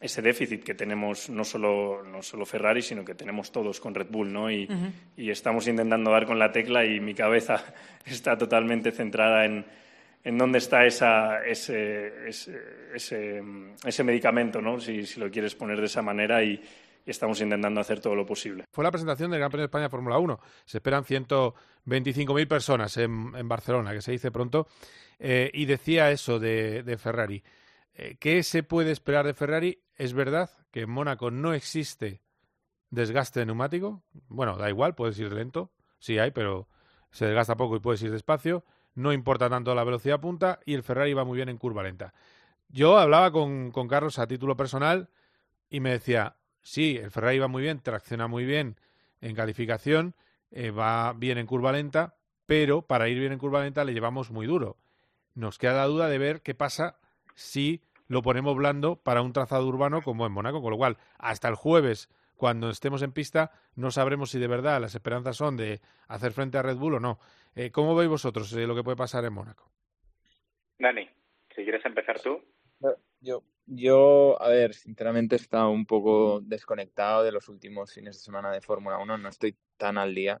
[0.00, 4.08] ese déficit que tenemos no solo, no solo Ferrari, sino que tenemos todos con Red
[4.10, 4.32] Bull.
[4.32, 4.50] ¿no?
[4.50, 4.68] Y,
[5.16, 7.62] estamos intentando dar con la tecla y mi cabeza
[8.04, 9.64] está totalmente centrada en,
[10.22, 12.60] en dónde está esa, ese, ese,
[12.94, 13.42] ese,
[13.84, 14.80] ese medicamento, ¿no?
[14.80, 16.60] si, si lo quieres poner de esa manera, y
[17.10, 18.64] estamos intentando hacer todo lo posible.
[18.70, 20.40] Fue la presentación del Gran Premio de España Fórmula 1.
[20.64, 24.66] Se esperan 125.000 personas en, en Barcelona, que se dice pronto.
[25.18, 27.42] Eh, y decía eso de, de Ferrari.
[27.94, 29.82] Eh, ¿Qué se puede esperar de Ferrari?
[29.94, 32.20] Es verdad que en Mónaco no existe
[32.90, 34.02] desgaste de neumático.
[34.28, 35.70] Bueno, da igual, puedes ir lento.
[35.98, 36.68] sí hay, pero
[37.10, 38.64] se desgasta poco y puedes ir despacio.
[38.94, 42.14] No importa tanto la velocidad punta y el Ferrari va muy bien en curva lenta.
[42.68, 45.10] Yo hablaba con, con Carlos a título personal
[45.68, 46.35] y me decía,
[46.66, 48.76] sí, el Ferrari va muy bien, tracciona muy bien
[49.20, 50.14] en calificación,
[50.50, 54.30] eh, va bien en curva lenta, pero para ir bien en curva lenta le llevamos
[54.30, 54.76] muy duro.
[55.34, 56.98] Nos queda la duda de ver qué pasa
[57.34, 61.48] si lo ponemos blando para un trazado urbano como en Mónaco, con lo cual hasta
[61.48, 65.80] el jueves, cuando estemos en pista, no sabremos si de verdad las esperanzas son de
[66.08, 67.18] hacer frente a Red Bull o no.
[67.54, 69.70] Eh, ¿Cómo veis vosotros eh, lo que puede pasar en Mónaco?
[70.78, 71.08] Dani,
[71.54, 72.42] si quieres empezar tú.
[73.20, 78.22] Yo, yo, a ver, sinceramente he estado un poco desconectado de los últimos fines de
[78.22, 80.38] semana de Fórmula 1, no estoy tan al día,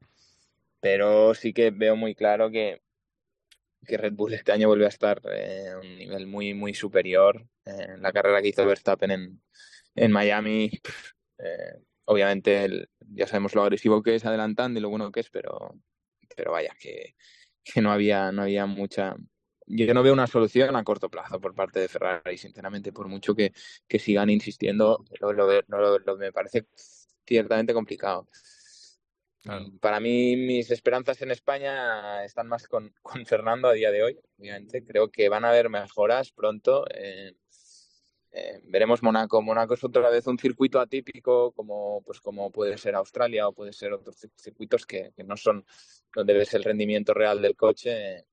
[0.80, 2.82] pero sí que veo muy claro que,
[3.86, 7.46] que Red Bull este año vuelve a estar eh, a un nivel muy, muy superior.
[7.64, 9.42] en la carrera que hizo Verstappen en,
[9.94, 10.70] en Miami,
[11.38, 11.74] eh,
[12.06, 15.74] obviamente el- ya sabemos lo agresivo que es adelantando y lo bueno que es, pero,
[16.36, 17.16] pero vaya, que,
[17.64, 19.16] que no había, no había mucha,
[19.66, 23.34] yo no veo una solución a corto plazo por parte de Ferrari, sinceramente, por mucho
[23.34, 23.52] que,
[23.88, 26.66] que sigan insistiendo, lo, lo veo- no lo- lo- me parece
[27.24, 28.28] ciertamente complicado.
[29.44, 34.02] Y Para mí, mis esperanzas en España están más con, con Fernando a día de
[34.02, 34.84] hoy, obviamente.
[34.84, 36.84] Creo que van a haber mejoras pronto.
[36.92, 37.34] eh,
[38.32, 39.40] eh, veremos Mónaco.
[39.40, 43.72] Mónaco es otra vez un circuito atípico, como, pues, como puede ser Australia o puede
[43.72, 45.64] ser otros cir- circuitos que, que no son
[46.14, 48.26] donde ves el rendimiento real del coche.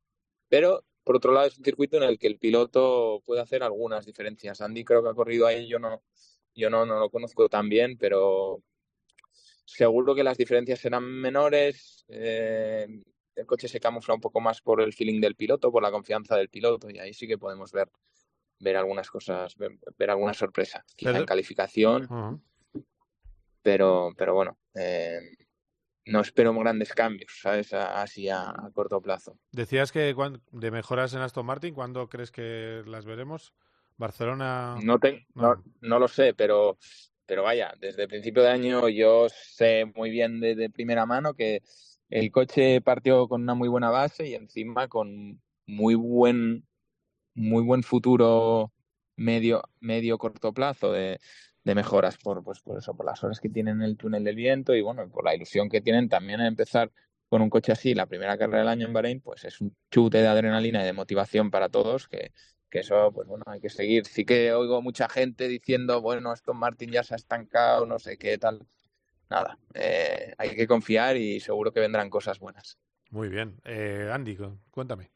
[0.49, 4.05] Pero, por otro lado, es un circuito en el que el piloto puede hacer algunas
[4.05, 4.61] diferencias.
[4.61, 6.01] Andy creo que ha corrido ahí, yo no,
[6.55, 8.61] yo no, no lo conozco tan bien, pero
[9.65, 12.05] seguro que las diferencias serán menores.
[12.07, 12.87] eh,
[13.35, 16.37] el coche se camufla un poco más por el feeling del piloto, por la confianza
[16.37, 17.89] del piloto, y ahí sí que podemos ver,
[18.59, 20.85] ver algunas cosas, ver, ver alguna sorpresa.
[20.95, 22.41] Quizá Pero- en calificación,
[23.63, 25.19] pero, pero bueno, eh,
[26.05, 27.73] no espero grandes cambios, ¿sabes?
[27.73, 29.37] Así a, a corto plazo.
[29.51, 30.15] Decías que
[30.51, 33.53] de mejoras en Aston Martin, ¿cuándo crees que las veremos?
[33.97, 34.79] Barcelona.
[34.83, 36.77] No, te- no, no lo sé, pero,
[37.25, 41.33] pero vaya, desde el principio de año yo sé muy bien de, de primera mano
[41.33, 41.61] que
[42.09, 46.67] el coche partió con una muy buena base y encima con muy buen,
[47.35, 48.71] muy buen futuro
[49.15, 51.19] medio, medio corto plazo de,
[51.63, 54.35] de mejoras por, pues, por eso, por las horas que tienen en el túnel del
[54.35, 56.91] viento y bueno, por la ilusión que tienen también en empezar
[57.29, 60.19] con un coche así, la primera carrera del año en Bahrein, pues es un chute
[60.19, 62.31] de adrenalina y de motivación para todos que,
[62.69, 64.05] que eso, pues bueno, hay que seguir.
[64.05, 68.17] Sí que oigo mucha gente diciendo, bueno, Aston Martin ya se ha estancado, no sé
[68.17, 68.59] qué tal.
[69.29, 72.77] Nada, eh, hay que confiar y seguro que vendrán cosas buenas.
[73.09, 73.55] Muy bien.
[73.63, 75.09] Eh, Andy, cu- cuéntame.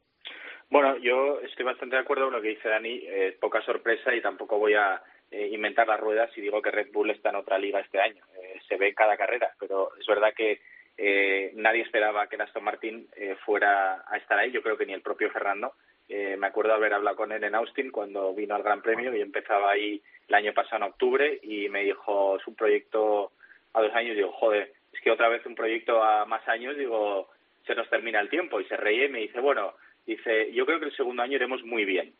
[0.70, 3.00] Bueno, yo estoy bastante de acuerdo con lo que dice Dani.
[3.06, 6.88] eh, poca sorpresa y tampoco voy a eh, inventar las ruedas si digo que Red
[6.92, 8.22] Bull está en otra liga este año.
[8.40, 10.60] Eh, se ve en cada carrera, pero es verdad que
[11.00, 14.50] eh, nadie esperaba que Aston Martin eh, fuera a estar ahí.
[14.50, 15.74] Yo creo que ni el propio Fernando.
[16.08, 19.20] Eh, me acuerdo haber hablado con él en Austin cuando vino al Gran Premio y
[19.20, 23.30] empezaba ahí el año pasado en octubre y me dijo, es un proyecto
[23.74, 24.16] a dos años.
[24.16, 27.28] Digo, joder, es que otra vez un proyecto a más años, digo,
[27.66, 28.60] se nos termina el tiempo.
[28.60, 31.62] Y se reía y me dice, bueno, dice, yo creo que el segundo año iremos
[31.62, 32.12] muy bien.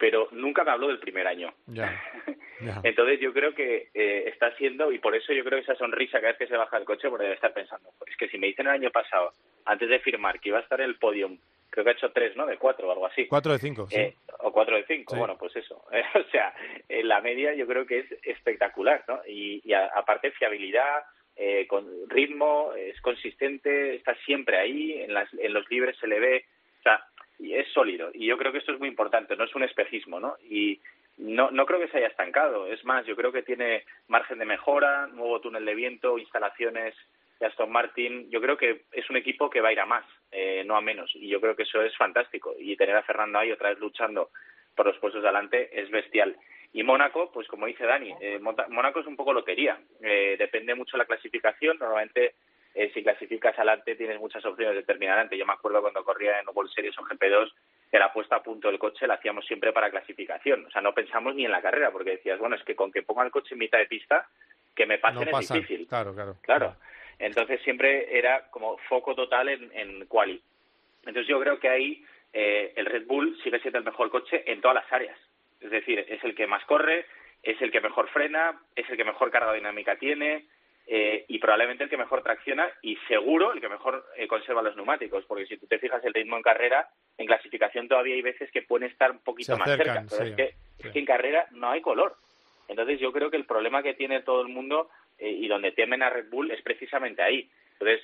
[0.00, 1.52] Pero nunca me habló del primer año.
[1.66, 2.02] Ya.
[2.60, 2.80] ya.
[2.82, 6.18] Entonces yo creo que eh, está siendo, y por eso yo creo que esa sonrisa
[6.20, 8.46] cada vez que se baja el coche, porque debe estar pensando, es que si me
[8.48, 9.32] dicen el año pasado,
[9.66, 12.34] antes de firmar, que iba a estar en el podium, creo que ha hecho tres,
[12.34, 12.46] ¿no?
[12.46, 13.26] De cuatro o algo así.
[13.26, 13.86] Cuatro de cinco.
[13.88, 13.96] sí.
[14.00, 15.18] Eh, o cuatro de cinco, Sí.
[15.18, 15.84] bueno, pues eso.
[16.14, 16.54] o sea,
[16.88, 19.20] en la media yo creo que es espectacular, ¿no?
[19.28, 21.04] Y, y a- aparte fiabilidad,
[21.36, 26.18] eh, con ritmo, es consistente, está siempre ahí, en, las, en los libres se le
[26.20, 26.44] ve,
[26.80, 27.04] o sea,
[27.40, 28.10] y es sólido.
[28.12, 30.36] Y yo creo que esto es muy importante, no es un espejismo, ¿no?
[30.48, 30.80] Y
[31.18, 34.44] no, no creo que se haya estancado, es más, yo creo que tiene margen de
[34.44, 36.94] mejora, nuevo túnel de viento, instalaciones
[37.38, 40.04] de Aston Martin, yo creo que es un equipo que va a ir a más,
[40.30, 42.54] eh, no a menos, y yo creo que eso es fantástico.
[42.58, 44.30] Y tener a Fernando ahí otra vez luchando
[44.74, 46.36] por los puestos de adelante es bestial.
[46.72, 50.96] Y Mónaco, pues como dice Dani, eh, Mónaco es un poco lotería, eh, depende mucho
[50.96, 52.34] de la clasificación, normalmente
[52.74, 55.36] eh, si clasificas adelante tienes muchas opciones de terminar adelante.
[55.36, 57.52] Yo me acuerdo cuando corría en World Series o GP2
[57.90, 60.94] que la puesta a punto del coche la hacíamos siempre para clasificación, o sea, no
[60.94, 63.54] pensamos ni en la carrera, porque decías, bueno, es que con que ponga el coche
[63.54, 64.28] en mitad de pista,
[64.74, 65.88] que me pasen no es difícil.
[65.88, 66.36] Claro, claro.
[66.42, 66.76] Claro.
[67.18, 70.40] Entonces siempre era como foco total en, en quali.
[71.00, 74.60] Entonces yo creo que ahí eh, el Red Bull sigue siendo el mejor coche en
[74.60, 75.18] todas las áreas.
[75.60, 77.06] Es decir, es el que más corre,
[77.42, 80.46] es el que mejor frena, es el que mejor carga dinámica tiene
[80.92, 84.74] eh, y probablemente el que mejor tracciona y seguro el que mejor eh, conserva los
[84.74, 85.24] neumáticos.
[85.24, 88.62] Porque si tú te fijas el ritmo en carrera, en clasificación todavía hay veces que
[88.62, 90.04] pueden estar un poquito más cerca.
[90.10, 92.16] Pero sí, es, que, es que en carrera no hay color.
[92.66, 96.02] Entonces yo creo que el problema que tiene todo el mundo eh, y donde temen
[96.02, 97.48] a Red Bull es precisamente ahí.
[97.74, 98.00] Entonces,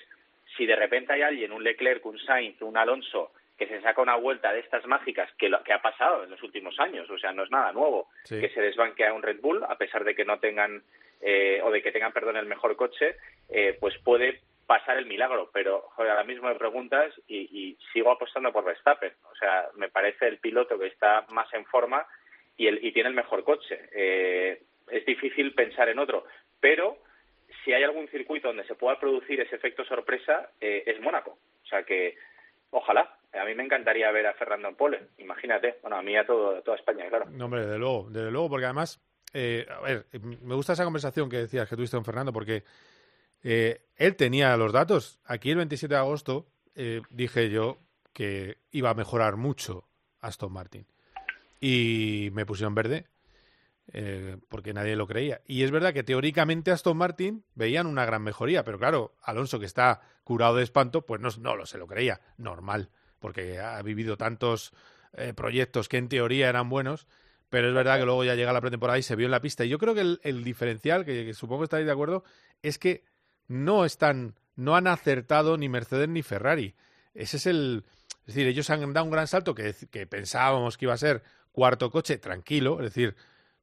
[0.56, 4.14] si de repente hay alguien, un Leclerc, un Sainz, un Alonso, que se saca una
[4.16, 7.32] vuelta de estas mágicas, que, lo, que ha pasado en los últimos años, o sea,
[7.32, 8.40] no es nada nuevo, Sí.
[8.40, 10.82] que se desbanquea un Red Bull, a pesar de que no tengan,
[11.20, 13.16] eh, o de que tengan, perdón, el mejor coche,
[13.48, 18.52] eh, pues puede pasar el milagro, pero ahora mismo me preguntas y, y sigo apostando
[18.52, 22.04] por Verstappen, o sea, me parece el piloto que está más en forma
[22.56, 23.78] y, el, y tiene el mejor coche.
[23.94, 26.24] Eh, es difícil pensar en otro,
[26.60, 26.98] pero
[27.64, 31.38] si hay algún circuito donde se pueda producir ese efecto sorpresa, eh, es Mónaco.
[31.64, 32.16] O sea que,
[32.70, 33.12] ojalá.
[33.32, 35.76] A mí me encantaría ver a Fernando en pole, imagínate.
[35.82, 37.26] Bueno, a mí a, todo, a toda España, claro.
[37.30, 38.98] No, hombre, desde luego, desde luego, porque además,
[39.38, 42.64] eh, a ver, me gusta esa conversación que decías que tuviste con Fernando, porque
[43.42, 45.20] eh, él tenía los datos.
[45.26, 47.78] Aquí el 27 de agosto eh, dije yo
[48.14, 49.84] que iba a mejorar mucho
[50.20, 50.86] Aston Martin.
[51.60, 53.08] Y me pusieron verde
[53.92, 55.42] eh, porque nadie lo creía.
[55.46, 59.66] Y es verdad que teóricamente Aston Martin veían una gran mejoría, pero claro, Alonso que
[59.66, 64.16] está curado de espanto, pues no, no lo se lo creía, normal, porque ha vivido
[64.16, 64.72] tantos
[65.34, 67.06] proyectos que en teoría eran buenos,
[67.48, 69.64] pero es verdad que luego ya llega la pretemporada y se vio en la pista.
[69.64, 72.24] Y yo creo que el, el diferencial, que, que supongo que estaréis de acuerdo,
[72.62, 73.04] es que
[73.48, 76.74] no están, no han acertado ni Mercedes ni Ferrari.
[77.14, 77.84] Ese es el,
[78.26, 81.22] es decir, ellos han dado un gran salto que, que pensábamos que iba a ser
[81.52, 83.14] cuarto coche tranquilo, es decir,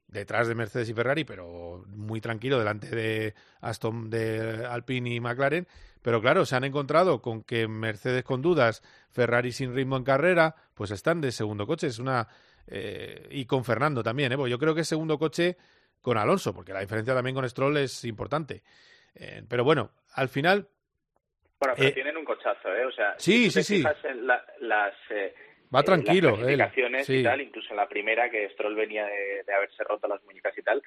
[0.08, 5.68] detrás de Mercedes y Ferrari, pero muy tranquilo delante de Aston, de Alpine y McLaren.
[6.02, 10.56] Pero claro, se han encontrado con que Mercedes con dudas, Ferrari sin ritmo en carrera,
[10.74, 11.88] pues están de segundo coche.
[11.88, 12.28] Es una
[12.68, 14.38] eh, y con Fernando también, ¿eh?
[14.38, 15.58] Porque yo creo que es segundo coche
[16.02, 18.64] con Alonso, porque la diferencia también con Stroll es importante.
[19.16, 20.68] Eh, pero bueno, al final
[21.60, 22.86] Bueno, pero Eh, tienen un cochazo, ¿eh?
[22.86, 23.84] O sea, Sí, si sí, sí.
[24.22, 25.34] la- las, eh,
[25.74, 26.32] va tranquilo.
[26.32, 27.04] las él.
[27.06, 27.18] Sí.
[27.20, 30.58] y tal, incluso en la primera que Stroll venía de, de haberse roto las muñecas
[30.58, 30.82] y tal,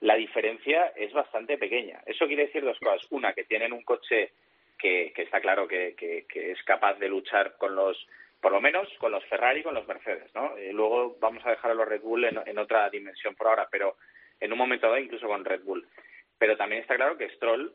[0.00, 2.00] la diferencia es bastante pequeña.
[2.06, 3.06] Eso quiere decir dos cosas.
[3.10, 4.32] Una, que tienen un coche
[4.78, 7.96] que, que está claro que, que- que es capaz de luchar con los,
[8.44, 10.54] por lo menos con los Ferrari y con los Mercedes, ¿no?
[10.58, 13.66] Eh, luego vamos a dejar a los Red Bull en, en otra dimensión por ahora,
[13.70, 13.96] pero
[14.38, 15.88] en un momento dado incluso con Red Bull.
[16.36, 17.72] Pero también está claro que Stroll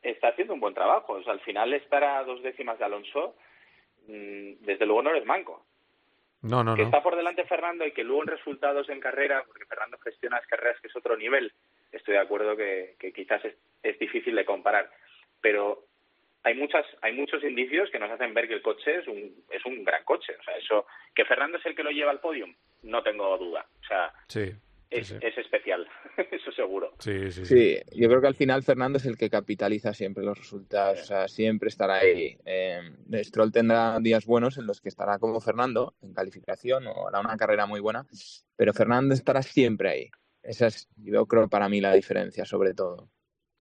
[0.00, 1.12] está haciendo un buen trabajo.
[1.12, 3.36] O sea, al final estar a dos décimas de Alonso,
[4.08, 5.66] mm, desde luego no eres manco.
[6.40, 6.88] No, no, que no.
[6.88, 10.46] está por delante Fernando y que luego en resultados en carrera, porque Fernando gestiona las
[10.46, 11.52] carreras que es otro nivel,
[11.92, 14.90] estoy de acuerdo que, que quizás es, es difícil de comparar.
[15.42, 15.84] Pero
[16.46, 19.64] hay muchas hay muchos indicios que nos hacen ver que el coche es un es
[19.66, 20.32] un gran coche.
[20.38, 22.54] O sea, eso que Fernando es el que lo lleva al podium,
[22.84, 23.66] no tengo duda.
[23.82, 24.52] O sea, Sí,
[24.88, 25.16] es, sí.
[25.20, 25.88] es especial,
[26.30, 26.92] eso seguro.
[27.00, 27.46] sí, sí, sí.
[27.46, 31.04] Sí, yo creo que al final Fernando es el que capitaliza siempre los resultados, o
[31.04, 32.38] sea, siempre estará ahí.
[32.44, 32.80] Eh,
[33.24, 37.36] Stroll tendrá días buenos en los que estará como Fernando en calificación o hará una
[37.36, 38.06] carrera muy buena,
[38.54, 40.10] pero Fernando estará siempre ahí.
[40.44, 43.10] Esa es, yo creo, para mí la diferencia, sobre todo.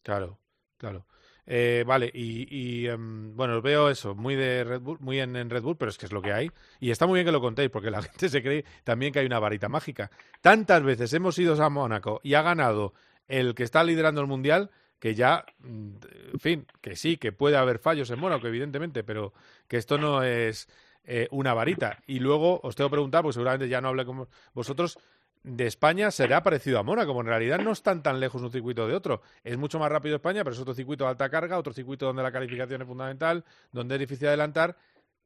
[0.04, 0.38] Claro,
[0.78, 1.08] claro.
[1.48, 5.50] Eh, vale, y, y, em, bueno, veo eso, muy de Red Bull, muy en, en
[5.50, 6.52] Red Bull, pero es que es lo que hay.
[6.80, 9.26] Y está muy bien que lo contéis, porque la gente se cree también que hay
[9.26, 10.10] una varita mágica.
[10.42, 12.94] Tantas veces hemos ido a Mónaco y ha ganado
[13.28, 15.90] el que está liderando el mundial, que ya, mm,
[16.34, 19.34] en fin, que sí, que puede haber fallos en Mónaco, evidentemente, pero
[19.68, 20.68] que esto no es
[21.04, 22.00] eh, una varita.
[22.08, 24.98] Y luego os tengo que preguntar, porque seguramente ya no hablé con vosotros,
[25.46, 28.88] de España será parecido a Mónaco, como en realidad no están tan lejos un circuito
[28.88, 29.22] de otro.
[29.44, 32.24] Es mucho más rápido España, pero es otro circuito de alta carga, otro circuito donde
[32.24, 34.76] la calificación es fundamental, donde es difícil adelantar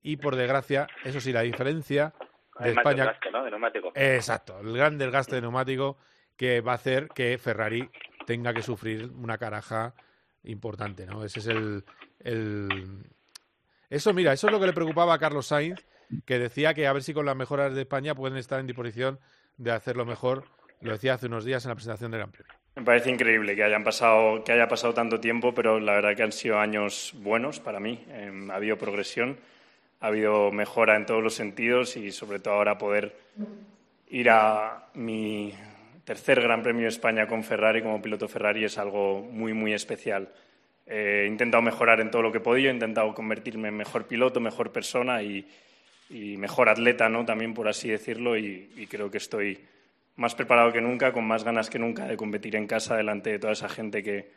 [0.02, 2.14] y por desgracia, eso sí, la diferencia
[2.60, 3.06] de más España.
[3.06, 3.44] desgaste, ¿no?
[3.46, 3.92] De neumático.
[3.96, 5.98] Exacto, el gran desgaste de neumático
[6.36, 7.90] que va a hacer que Ferrari
[8.26, 9.94] tenga que sufrir una caraja
[10.44, 11.24] importante, ¿no?
[11.24, 11.86] Ese es el,
[12.20, 13.06] el...
[13.90, 15.86] Eso, mira, eso es lo que le preocupaba a Carlos Sainz,
[16.26, 19.20] que decía que a ver si con las mejoras de España pueden estar en disposición
[19.60, 20.46] de hacerlo mejor.
[20.82, 22.54] Lo decía hace unos días en la presentación del Gran Premio.
[22.78, 26.24] Me parece increíble que hayan pasado, que haya pasado tanto tiempo, pero la verdad que
[26.24, 28.04] han sido años buenos para mí.
[28.08, 29.38] Eh, ha habido progresión,
[30.00, 33.16] ha habido mejora en todos los sentidos y sobre todo ahora poder
[34.10, 35.54] ir a mi
[36.06, 40.30] tercer Gran Premio de España con Ferrari como piloto Ferrari es algo muy muy especial.
[40.86, 44.08] Eh, he intentado mejorar en todo lo que he podido, he intentado convertirme en mejor
[44.08, 45.46] piloto, mejor persona y,
[46.10, 47.26] y mejor atleta, ¿no?
[47.26, 49.60] También por así decirlo y, y creo que estoy
[50.16, 53.40] más preparado que nunca, con más ganas que nunca de competir en casa delante de
[53.40, 54.30] toda esa gente que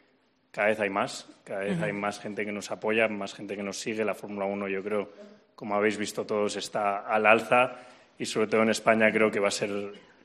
[0.53, 3.63] cada vez hay más, cada vez hay más gente que nos apoya, más gente que
[3.63, 4.05] nos sigue.
[4.05, 5.11] La Fórmula 1 yo creo,
[5.55, 7.79] como habéis visto todos, está al alza
[8.19, 9.71] y sobre todo en España creo que va a ser,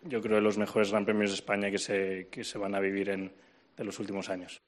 [0.03, 2.79] yo creo, de los mejores Gran Premios de España que se, que se van a
[2.79, 3.31] vivir en,
[3.77, 4.59] de los últimos años.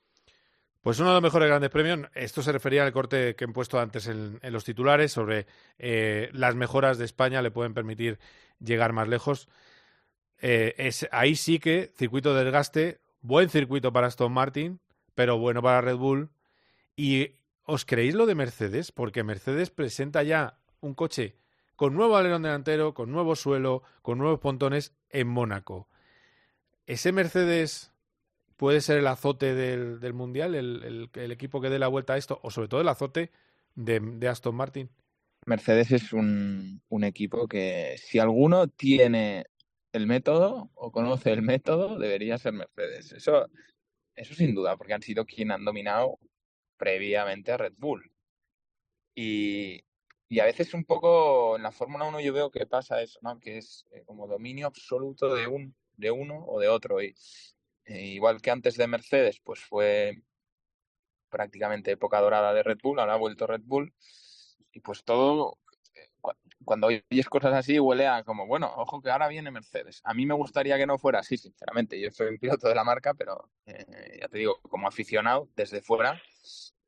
[0.81, 3.79] Pues uno de los mejores grandes premios, esto se refería al corte que he puesto
[3.79, 5.45] antes en, los titulares sobre
[5.77, 8.17] eh, las mejoras de España le pueden permitir
[8.59, 9.49] llegar más lejos.
[10.41, 14.79] Eh, ahí sí que circuito de desgaste, buen circuito para Aston Martin,
[15.15, 16.29] pero bueno para Red Bull.
[16.95, 18.93] Y ¿os creéis lo de Mercedes?
[18.93, 21.35] Porque Mercedes presenta ya un coche
[21.75, 25.87] con nuevo alerón delantero, con nuevo suelo, con nuevos pontones en Mónaco.
[26.87, 27.88] ¿Ese Mercedes
[28.59, 32.51] puede ser el azote del, Mundial, el, equipo que dé la vuelta a esto, o
[32.51, 33.31] sobre todo el azote
[33.75, 34.89] de, Aston Martin?
[35.45, 39.45] Mercedes es un, equipo que si alguno tiene
[39.93, 43.13] el método o conoce el método, debería ser Mercedes.
[43.13, 43.47] Eso,
[44.13, 46.19] eso sin duda, porque han sido quienes han dominado
[46.75, 48.11] previamente a Red Bull.
[49.15, 49.85] Y,
[50.37, 53.21] a veces un poco en la Fórmula 1 yo veo que pasa eso.
[53.41, 57.01] Que es eh, como dominio absoluto de un, de uno o de otro.
[57.01, 57.15] Y,
[57.89, 60.15] eh, igual que antes de Mercedes, pues fue
[61.29, 63.93] prácticamente época dorada de Red Bull, ahora ha vuelto Red Bull.
[64.71, 65.57] Y pues todo,
[65.95, 66.33] eh, cu-
[66.63, 70.01] cuando oyes cosas así, huele a como, bueno, ojo que ahora viene Mercedes.
[70.03, 71.99] A mí me gustaría que no fuera así, sinceramente.
[71.99, 75.81] Yo soy un piloto de la marca, pero eh, ya te digo, como aficionado, desde
[75.81, 76.21] fuera,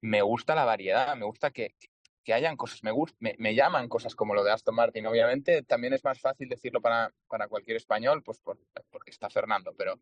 [0.02, 1.76] me gusta la variedad, me gusta que,
[2.24, 5.06] que hayan cosas, me, gust- me, me llaman cosas como lo de Aston Martin.
[5.08, 8.60] Obviamente, también es más fácil decirlo para, para cualquier español, pues por-
[8.92, 10.00] porque está Fernando, pero,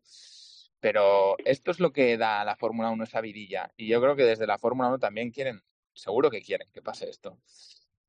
[0.80, 3.72] pero esto es lo que da a la Fórmula 1 esa vidilla.
[3.76, 5.62] Y yo creo que desde la Fórmula 1 también quieren,
[5.94, 7.38] seguro que quieren que pase esto.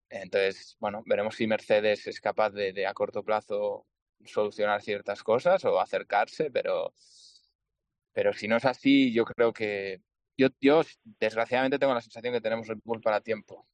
[0.10, 3.86] Entonces, bueno, veremos si Mercedes es capaz de, de a corto plazo
[4.26, 6.94] solucionar ciertas cosas o acercarse, pero,
[8.14, 10.02] pero si no es así, yo creo que
[10.38, 13.68] yo, yo desgraciadamente tengo la sensación que tenemos Red Bull para tiempo.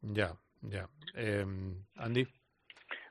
[0.00, 0.88] Ya, ya.
[1.14, 1.46] Eh,
[1.96, 2.26] Andy.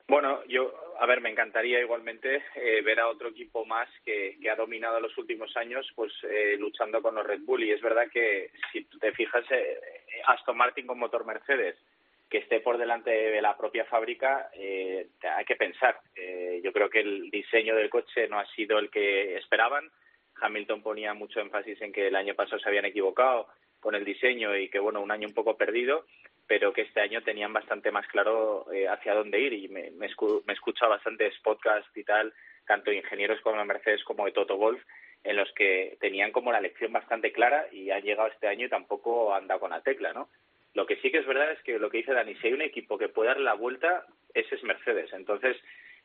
[0.08, 4.50] Bueno, yo, a ver, me encantaría igualmente eh, ver a otro equipo más que, que
[4.50, 7.64] ha dominado los últimos años, pues eh, luchando con los Red Bull.
[7.64, 9.80] Y es verdad que si te fijas, eh,
[10.26, 11.76] Aston Martin con motor Mercedes,
[12.32, 16.00] que esté por delante de la propia fábrica, eh, hay que pensar.
[16.16, 19.90] Eh, yo creo que el diseño del coche no ha sido el que esperaban.
[20.40, 23.48] Hamilton ponía mucho énfasis en que el año pasado se habían equivocado
[23.80, 26.06] con el diseño y que, bueno, un año un poco perdido
[26.46, 30.06] pero que este año tenían bastante más claro eh, hacia dónde ir y me, me,
[30.06, 32.32] escu me escucha bastantes podcasts y tal,
[32.66, 34.82] tanto de ingenieros como de Mercedes como de Toto Wolf,
[35.24, 38.70] en los que tenían como la lección bastante clara y han llegado este año y
[38.70, 40.28] tampoco han dado con la tecla, ¿no?
[40.74, 42.62] Lo que sí que es verdad es que lo que dice Dani, si hay un
[42.62, 45.12] equipo que puede darle la vuelta, ese es Mercedes.
[45.12, 45.56] Entonces,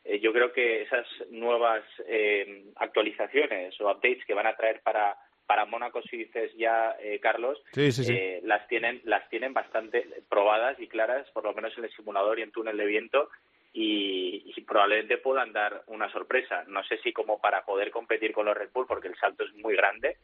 [0.04, 5.18] eh, yo creo que esas nuevas eh, actualizaciones o updates que van a traer para
[5.48, 8.14] para Mónaco, si dices ya, eh, Carlos, Sí, sí, sí.
[8.14, 12.38] eh, las tienen las tienen bastante probadas y claras, por lo menos en el simulador
[12.38, 13.30] y en túnel de viento,
[13.74, 16.64] y, y probablemente puedan dar una sorpresa.
[16.68, 19.54] No sé si como para poder competir con los Red Bull, porque el salto es
[19.54, 20.18] muy grande,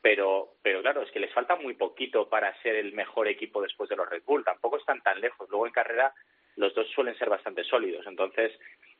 [0.00, 3.88] pero, pero claro, es que les falta muy poquito para ser el mejor equipo después
[3.88, 4.44] de los Red Bull.
[4.44, 5.48] Tampoco están tan lejos.
[5.50, 6.12] Luego en carrera
[6.56, 8.06] los dos suelen ser bastante sólidos.
[8.06, 8.52] Entonces,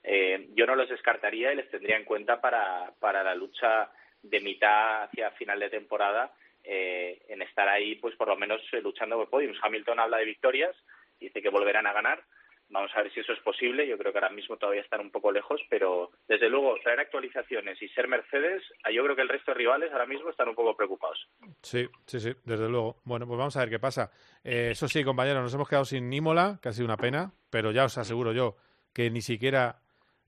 [0.02, 3.90] eh, yo no los descartaría y les tendría en cuenta para, para la lucha
[4.30, 6.32] de mitad hacia final de temporada
[6.64, 9.58] eh, en estar ahí, pues por lo menos eh, luchando por podiums.
[9.62, 10.76] Hamilton habla de victorias,
[11.18, 12.22] dice que volverán a ganar.
[12.70, 13.88] Vamos a ver si eso es posible.
[13.88, 17.80] Yo creo que ahora mismo todavía están un poco lejos, pero desde luego traer actualizaciones
[17.80, 20.54] y ser Mercedes, ah, yo creo que el resto de rivales ahora mismo están un
[20.54, 21.26] poco preocupados.
[21.62, 23.00] Sí, sí, sí, desde luego.
[23.04, 24.10] Bueno, pues vamos a ver qué pasa.
[24.44, 27.72] Eh, eso sí, compañeros, nos hemos quedado sin Imola, que ha sido una pena, pero
[27.72, 28.56] ya os aseguro yo
[28.92, 29.80] que ni siquiera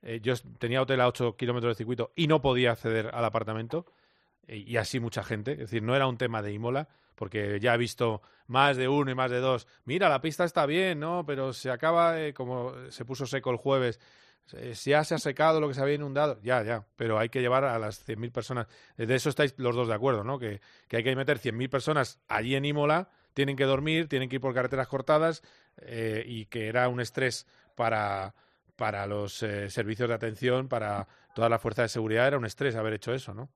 [0.02, 3.86] eh, yo tenía hotel a 8 kilómetros de circuito y no podía acceder al apartamento,
[4.48, 5.52] y así mucha gente.
[5.52, 6.88] Es decir, no era un tema de Imola,
[7.20, 9.68] porque ya he visto más de uno y más de dos.
[9.84, 11.24] Mira, la pista está bien, ¿no?
[11.26, 14.00] Pero se acaba, eh, como se puso seco el jueves,
[14.54, 16.40] eh, ya se ha secado lo que se había inundado.
[16.42, 18.68] Ya, ya, pero hay que llevar a las 100.000 personas.
[18.96, 20.38] De eso estáis los dos de acuerdo, ¿no?
[20.38, 24.36] Que, que hay que meter 100.000 personas allí en Imola, tienen que dormir, tienen que
[24.36, 25.42] ir por carreteras cortadas
[25.76, 27.46] eh, y que era un estrés
[27.76, 28.34] para,
[28.80, 32.76] para los eh, servicios de atención, para toda la fuerza de seguridad, era un estrés
[32.76, 33.50] haber hecho eso, ¿no?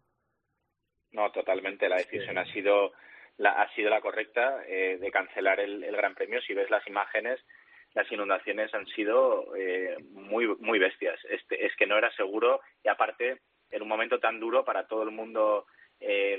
[1.12, 1.88] No, totalmente.
[1.88, 2.92] La decisión ha sido
[3.38, 6.42] la, ha sido la correcta eh, de cancelar el, el Gran Premio.
[6.42, 7.40] Si ves las imágenes,
[7.94, 11.18] las inundaciones han sido eh, muy muy bestias.
[11.30, 15.04] Este, es que no era seguro y aparte en un momento tan duro para todo
[15.04, 15.64] el mundo
[16.00, 16.36] eh,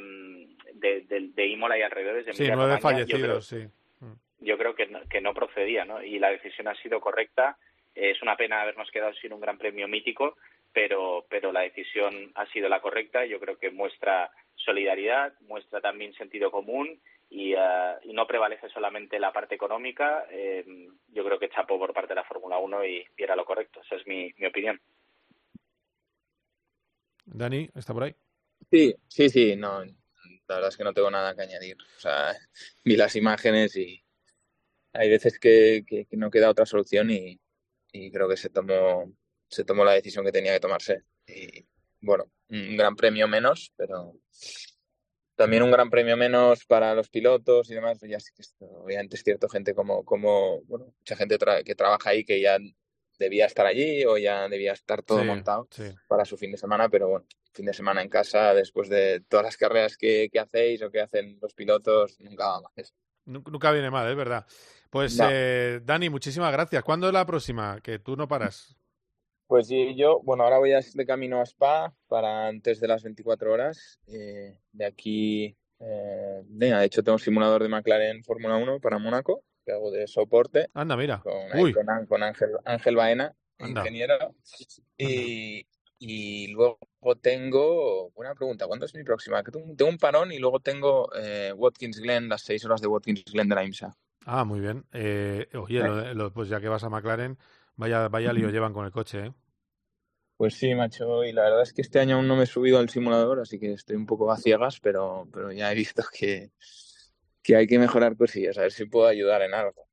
[0.75, 3.67] de, de, de Imola y alrededores de Sí, nueve Romagna, yo creo- fallecidos, sí.
[4.41, 6.03] yo creo que no, que no procedía, ¿no?
[6.03, 7.57] Y la decisión ha sido correcta.
[7.95, 10.37] Es una pena habernos quedado sin un gran premio mítico,
[10.73, 13.25] pero, pero la decisión ha sido la correcta.
[13.25, 19.19] Yo creo que muestra solidaridad, muestra también sentido común y, eh, y no prevalece solamente
[19.19, 20.25] la parte económica.
[20.29, 20.65] Eh,
[21.13, 23.81] yo creo que chapó por parte de la Fórmula 1 y, y era lo correcto.
[23.81, 24.79] Esa es mi, mi opinión.
[27.25, 28.15] Dani, ¿está por ahí?
[28.71, 31.77] Sí, sí, sí, no, la verdad es que no tengo nada que añadir.
[31.97, 32.33] O sea,
[32.83, 34.03] vi las imágenes y
[34.93, 37.39] hay veces que, que- que no queda otra solución y,
[37.97, 39.11] y creo que se tomó,
[39.47, 41.03] se tomó la decisión que tenía que tomarse.
[41.27, 41.65] Y
[42.01, 44.13] bueno, un gran premio menos, pero,
[45.35, 47.99] también un gran premio menos para los pilotos y demás.
[48.01, 51.75] Ya sí que esto, obviamente es cierto, gente como, como bueno, mucha gente tra- que
[51.75, 52.57] trabaja ahí que ya
[53.19, 55.83] debía estar allí o ya debía estar todo Sí, montado sí.
[56.07, 59.45] para su fin de semana, pero bueno, fin de semana en casa después de todas
[59.45, 62.71] las carreras que, que hacéis o que hacen los pilotos, nunca va mal.
[63.25, 64.45] Nu- Nunca viene mal, es verdad.
[64.89, 65.27] Pues, No.
[65.31, 66.83] eh, Dani, muchísimas gracias.
[66.83, 67.79] ¿Cuándo es la próxima?
[67.81, 68.75] Que tú no paras.
[69.47, 73.51] Pues yo, bueno, ahora voy a- de camino a Spa para antes de las 24
[73.53, 73.99] horas.
[74.07, 79.43] eh, de aquí, eh, de hecho tengo un simulador de McLaren Fórmula 1 para Mónaco,
[79.65, 81.19] que hago de soporte Anda, mira.
[81.19, 83.81] con, Uy, con, Án- con Ángel, Ángel Baena, Anda.
[83.81, 84.33] ingeniero.
[84.97, 85.67] Y,
[85.99, 86.79] y luego
[87.21, 89.43] tengo, buena pregunta, ¿cuándo es mi próxima?
[89.43, 93.23] Que Tengo, un parón y luego tengo eh, Watkins Glen, las seis horas de Watkins
[93.25, 93.95] Glen de la IMSA.
[94.25, 94.85] Ah, muy bien.
[94.93, 97.37] Eh, oye, lo lo- pues ya que vas a McLaren,
[97.75, 99.33] vaya, vaya lío llevan con el coche, ¿eh?
[100.37, 102.77] Pues sí, macho, y la verdad es que este año aún no me he subido
[102.79, 106.51] al simulador, así que estoy un poco a ciegas, pero, pero ya he visto que,
[107.43, 109.87] que hay que mejorar cosillas, a ver si puedo ayudar en algo.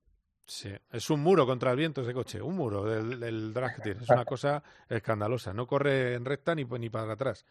[0.46, 3.74] Sí, es un muro contra el viento ese coche, un muro del, del drag.
[3.86, 5.52] Es una cosa escandalosa.
[5.54, 7.46] No corre en recta ni, ni para atrás.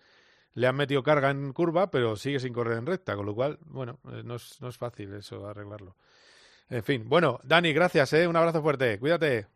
[0.56, 3.60] Le han metido carga en curva, pero sigue sin correr en recta, con lo cual,
[3.66, 5.96] bueno, eh, no es, no es fácil eso arreglarlo.
[6.70, 8.28] En fin, bueno, Dani, gracias, ¿eh?
[8.28, 9.48] Un abrazo fuerte, cuídate.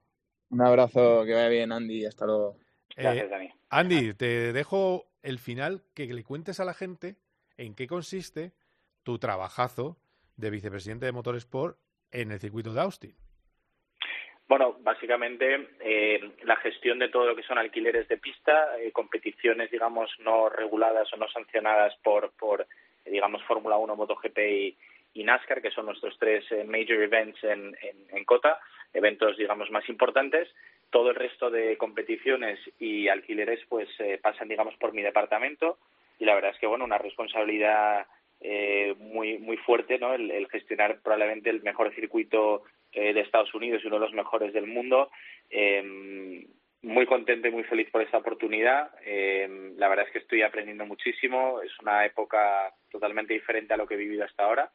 [0.49, 2.58] Un abrazo, que vaya bien, Andy, hasta luego.
[2.95, 3.49] Gracias, Eh, Dani.
[3.70, 7.16] Andy, te dejo el final que le cuentes a la gente
[7.58, 8.51] en qué consiste
[9.03, 9.97] tu trabajazo
[10.36, 11.78] de vicepresidente de Motorsport
[12.12, 13.16] en el circuito de Austin.
[14.47, 19.72] Bueno, básicamente eh, la gestión de todo lo que son alquileres de pista, eh, competiciones,
[19.72, 22.68] digamos, no reguladas o no sancionadas por, por
[23.06, 24.78] digamos, Fórmula 1, MotoGP y,
[25.16, 27.76] y NASCAR, que son nuestros tres eh, major events en,
[28.11, 28.59] en, COTA,
[28.93, 30.47] eventos, digamos, más importantes.
[30.91, 35.80] Todo el resto de competiciones y alquileres, pues, eh, pasan, digamos, por mi departamento.
[36.20, 38.05] Y la verdad es que, bueno, una responsabilidad
[38.41, 40.13] eh, muy muy fuerte, ¿no?
[40.13, 44.53] El, gestionar probablemente el mejor circuito eh, de Estados Unidos y uno de los mejores
[44.53, 45.09] del mundo.
[45.49, 46.45] Eh,
[46.86, 48.91] muy contento y muy feliz por esta oportunidad.
[49.03, 51.61] Eh, la verdad es que estoy aprendiendo muchísimo.
[51.61, 54.72] Es una época totalmente diferente a lo que he vivido hasta ahora.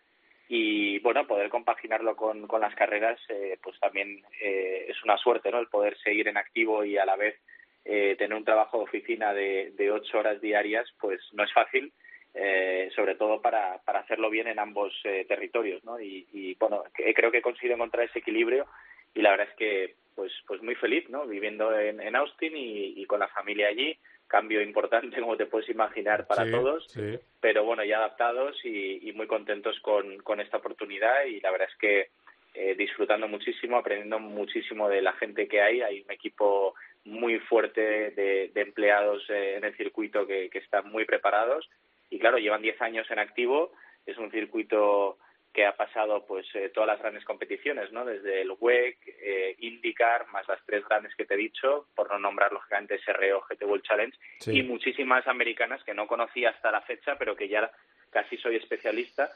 [0.53, 5.49] Y bueno, poder compaginarlo con, con las carreras, eh, pues también eh, es una suerte,
[5.53, 5.61] ¿no?
[5.61, 7.37] El poder seguir en activo y a la vez
[7.85, 11.93] eh, tener un trabajo de oficina de, de ocho horas diarias, pues no es fácil,
[12.35, 16.01] eh, sobre todo para, para hacerlo bien en ambos eh, territorios, ¿no?
[16.01, 18.67] Y, y bueno, creo que he conseguido encontrar ese equilibrio
[19.15, 21.27] y la verdad es que pues pues muy feliz, ¿no?
[21.27, 23.97] Viviendo en, en Austin y con la familia allí,
[24.31, 27.19] cambio importante como te puedes imaginar para Sí, todos, sí.
[27.41, 31.69] pero bueno, ya adaptados y, y muy contentos con, con esta oportunidad y la verdad
[31.71, 32.09] es que
[32.55, 35.83] eh, disfrutando muchísimo, aprendiendo muchísimo de la gente que hay.
[35.83, 36.75] Hay un equipo
[37.05, 41.69] muy fuerte de, de empleados eh, en el circuito que, que están muy preparados
[42.11, 43.71] y claro, llevan 10 años en activo.
[44.05, 45.17] Es un circuito
[45.61, 48.07] que ha pasado pues eh, todas las grandes competiciones, ¿no?
[48.07, 52.19] Desde el WEC, eh, IndyCar, más las tres grandes que te he dicho, por no
[52.19, 54.59] nombrar lógicamente SRO, GT World Challenge Sí.
[54.59, 57.71] y muchísimas americanas que no conocía hasta la fecha, pero que ya
[58.09, 59.29] casi soy especialista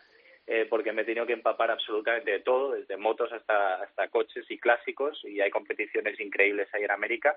[0.47, 4.47] eh, porque me he tenido que empapar absolutamente de todo, desde motos hasta, hasta coches
[4.51, 7.37] y clásicos, y hay competiciones increíbles ahí en América.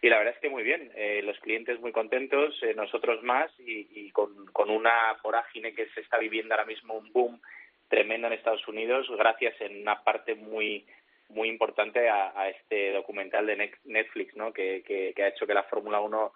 [0.00, 3.50] Y la verdad es que muy bien, eh, los clientes muy contentos, eh, nosotros más,
[3.58, 7.40] y, y con, con una vorágine que se está viviendo ahora mismo, un boom
[7.92, 10.86] tremendo en Estados Unidos, gracias en una parte muy
[11.28, 14.50] muy importante a, este documental de Net- Netflix, ¿no?
[14.52, 16.32] Que, ha hecho que la Fórmula 1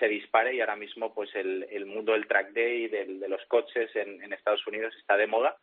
[0.00, 3.94] se dispare y ahora mismo pues el, el mundo del track day, de los coches
[3.94, 5.56] en, en Estados Unidos está de moda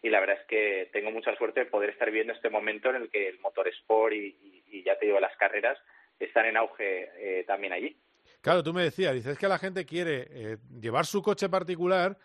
[0.00, 2.96] y la verdad es que tengo mucha suerte de poder estar viendo este momento en
[2.96, 5.76] el que el motorsport y, y, y ya te digo, las carreras
[6.20, 7.96] están en auge eh, también allí.
[8.42, 12.16] Claro, tú me decías, dices que la gente quiere eh, llevar su coche particular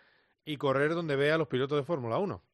[0.44, 2.49] y correr donde vea a los pilotos de Fórmula 1.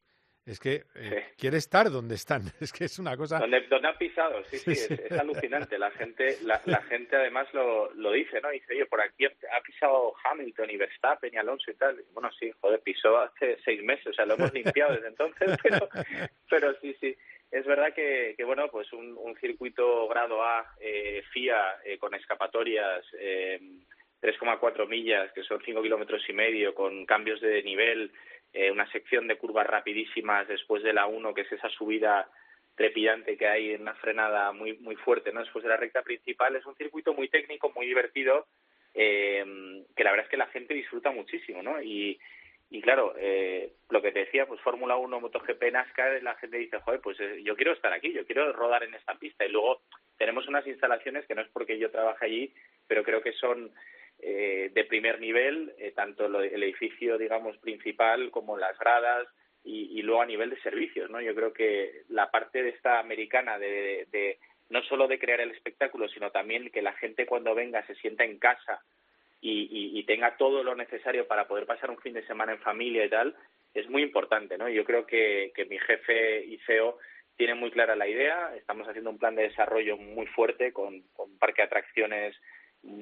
[0.47, 2.41] Es que eh, quiere estar donde están.
[2.61, 3.39] Es que es una cosa...
[3.39, 5.77] Donde, donde han pisado, sí, sí, es, es alucinante.
[5.77, 8.49] La gente, la, la gente además lo, lo dice, ¿no?
[8.49, 11.99] Dice, oye, por aquí ha pisado Hamilton y Verstappen y Alonso y tal.
[11.99, 15.57] Y Bueno, sí, joder, pisó hace seis meses, o sea, lo hemos limpiado desde entonces,
[15.63, 15.89] pero,
[16.49, 17.15] pero sí, sí.
[17.51, 22.13] Es verdad que, que bueno, pues un, un circuito grado A, eh, FIA, eh, con
[22.13, 23.59] escapatorias, eh,
[24.21, 28.11] 3,4 millas, que son 5 kilómetros y medio, con cambios de nivel,
[28.53, 32.29] eh, una sección de curvas rapidísimas después de la 1, que es esa subida
[32.75, 35.39] trepidante que hay en una frenada muy muy fuerte, ¿no?
[35.41, 38.47] Después de la recta principal es un circuito muy técnico, muy divertido,
[38.93, 41.81] eh, que la verdad es que la gente disfruta muchísimo, ¿no?
[41.81, 42.19] Y,
[42.69, 46.79] y claro, eh, lo que te decía, pues Fórmula 1, MotoGP, NASCAR, la gente dice,
[46.79, 49.45] joder, pues eh, yo quiero estar aquí, yo quiero rodar en esta pista.
[49.45, 49.81] Y luego
[50.17, 52.53] tenemos unas instalaciones que no es porque yo trabaje allí,
[52.87, 53.71] pero creo que son
[54.19, 59.27] eh, de primer nivel, eh, tanto el edificio, digamos, principal como las gradas
[59.63, 61.21] y, y luego a nivel de servicios, ¿no?
[61.21, 64.39] Yo creo que la parte de esta americana de, de
[64.69, 68.23] no solo de crear el espectáculo, sino también que la gente cuando venga se sienta
[68.23, 68.81] en casa
[69.41, 72.59] y, y- y tenga todo lo necesario para poder pasar un fin de semana en
[72.59, 73.35] familia y tal,
[73.73, 74.67] es muy importante, ¿no?
[74.67, 76.97] Yo creo que, que mi jefe y CEO
[77.37, 81.37] tiene muy clara la idea, estamos haciendo un plan de desarrollo muy fuerte con, con
[81.37, 82.35] parque de atracciones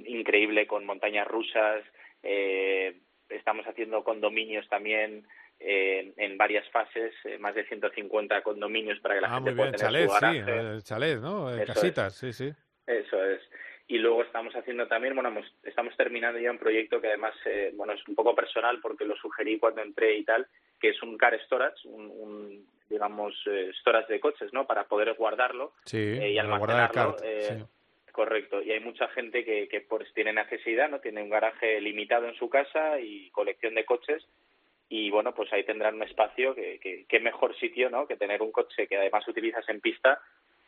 [0.05, 1.83] increíble, con montañas rusas,
[2.23, 5.27] eh, estamos haciendo condominios también
[5.59, 9.55] eh, en varias fases, eh, más de 150 condominios para que la Ah, gente muy
[9.57, 10.77] pueda bien, tener chalet, su sí, garaje.
[10.77, 11.49] eh, chalet, ¿no?
[11.55, 12.51] Eh, Eso Casitas, sí, sí.
[12.85, 13.41] Eso es.
[13.87, 17.71] Y luego estamos haciendo también, bueno, hemos- estamos terminando ya un proyecto que además, eh,
[17.75, 20.47] bueno, es un poco personal porque lo sugerí cuando entré y tal,
[20.79, 23.33] que es un car storage, un, un, digamos,
[23.79, 24.65] storage de coches, ¿no?
[24.67, 27.15] Para poder guardarlo Sí, y para guardar el almacenarlo.
[27.15, 27.74] cart, sí.
[28.15, 28.61] Correcto.
[28.61, 31.01] Y hay mucha gente que, que pues tiene necesidad, ¿no?
[31.01, 34.25] Tiene un garaje limitado en su casa y colección de coches
[34.87, 38.07] y bueno, pues ahí tendrán un espacio que, que, qué mejor sitio, ¿no?
[38.07, 40.21] Que tener un coche que además utilizas en pista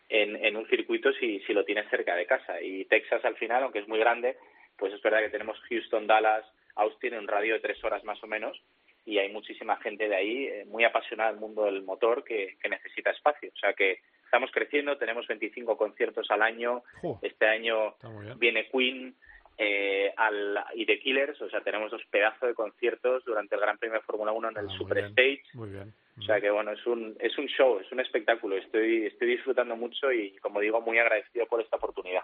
[0.09, 2.61] en, en un circuito si, si lo tienes cerca de casa.
[2.61, 4.35] Y Texas al final, aunque es muy grande,
[4.77, 6.43] pues es verdad que tenemos Houston, Dallas,
[6.75, 8.61] Austin en un radio de tres horas más o menos
[9.05, 12.67] y hay muchísima gente de ahí eh, muy apasionada del mundo del motor que, que
[12.67, 13.51] necesita espacio.
[13.55, 16.83] O sea que estamos creciendo, tenemos 25 conciertos al año.
[17.21, 17.95] Este año
[18.37, 19.15] viene Queen
[19.57, 23.77] eh, al, y The Killers, o sea, tenemos dos pedazos de conciertos durante el Gran
[23.79, 25.41] Premio de Fórmula 1 en el Ah, muy Super bien, Stage.
[25.53, 25.93] Muy bien.
[26.19, 28.55] O sea que bueno, es un, es un show, es un espectáculo.
[28.57, 32.21] Estoy, estoy disfrutando mucho y, como digo, muy agradecido por esta oportunidad.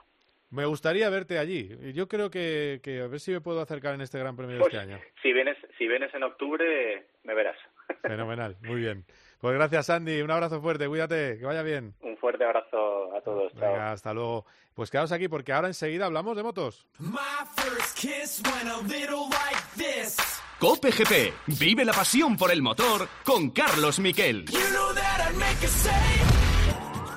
[0.51, 1.69] Me gustaría verte allí.
[1.93, 4.61] Yo creo que, que a ver si me puedo acercar en este Gran Premio de
[4.61, 4.99] Pues, este año.
[5.21, 7.57] si vienes, si vienes en octubre, me verás.
[8.03, 9.03] Fenomenal, muy bien.
[9.43, 10.21] Pues gracias, Andy.
[10.21, 11.93] Un abrazo fuerte, cuídate, que vaya bien.
[11.99, 13.51] Un fuerte abrazo a todos.
[13.59, 13.73] Chao.
[13.73, 14.45] Venga, hasta luego.
[14.73, 16.87] Pues quedaos aquí porque ahora enseguida hablamos de motos.
[16.97, 17.17] My
[17.57, 20.15] first kiss went a little like this.
[20.61, 21.33] Cope GP.
[21.59, 24.45] Vive la pasión por el motor con Carlos Miquel.
[24.45, 24.93] You know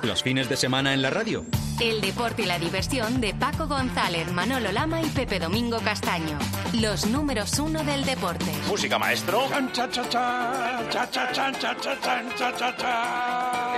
[0.03, 1.43] Los fines de semana en la radio.
[1.79, 6.37] El deporte y la diversión de Paco González, Manolo Lama y Pepe Domingo Castaño.
[6.73, 8.51] Los números uno del deporte.
[8.67, 9.43] Música, maestro.
[9.45, 9.53] Eh,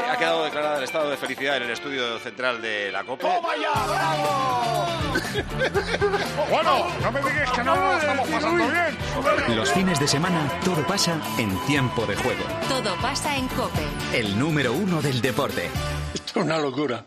[0.09, 3.27] ha quedado declarada el estado de felicidad en el estudio central de la COPE.
[6.49, 9.55] Bueno, no me digas que no lo estamos pasando bien.
[9.55, 12.43] Los fines de semana todo pasa en tiempo de juego.
[12.67, 13.83] Todo pasa en Cope.
[14.13, 15.69] El número uno del deporte.
[16.35, 17.03] Una locura.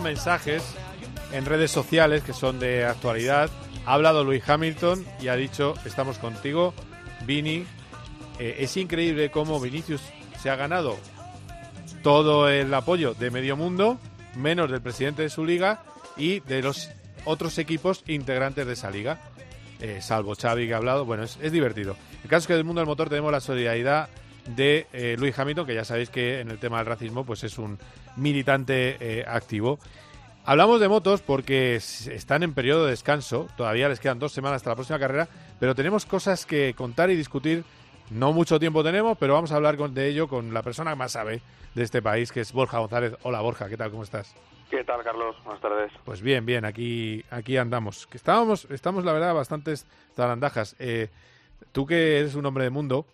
[0.00, 0.62] Mensajes
[1.32, 3.50] en redes sociales que son de actualidad.
[3.86, 6.74] Ha hablado Luis Hamilton y ha dicho, estamos contigo,
[7.26, 7.64] Vini.
[8.38, 10.02] Eh, es increíble cómo Vinicius
[10.40, 10.96] se ha ganado
[12.02, 13.98] todo el apoyo de medio mundo,
[14.36, 15.82] menos del presidente de su liga
[16.16, 16.90] y de los
[17.24, 19.20] otros equipos integrantes de esa liga.
[19.80, 21.96] Eh, salvo Xavi que ha hablado, bueno, es, es divertido.
[22.22, 24.08] El caso es que del mundo del motor tenemos la solidaridad
[24.56, 27.58] de eh, Luis Hamilton, que ya sabéis que en el tema del racismo pues es
[27.58, 27.78] un
[28.16, 29.78] militante eh, activo.
[30.44, 34.70] Hablamos de motos porque están en periodo de descanso, todavía les quedan dos semanas hasta
[34.70, 35.28] la próxima carrera,
[35.60, 37.64] pero tenemos cosas que contar y discutir.
[38.10, 40.96] No mucho tiempo tenemos, pero vamos a hablar con- de ello con la persona que
[40.96, 41.42] más sabe
[41.74, 43.14] de este país, que es Borja González.
[43.22, 43.90] Hola Borja, ¿qué tal?
[43.90, 44.34] ¿Cómo estás?
[44.70, 45.36] ¿Qué tal, Carlos?
[45.44, 45.92] Buenas tardes.
[46.06, 48.06] Pues bien, bien, aquí, aquí andamos.
[48.06, 49.86] Que estábamos, estamos, la verdad, bastantes
[50.16, 50.74] zarandajas.
[50.78, 51.08] Eh,
[51.72, 53.04] tú que eres un hombre de mundo,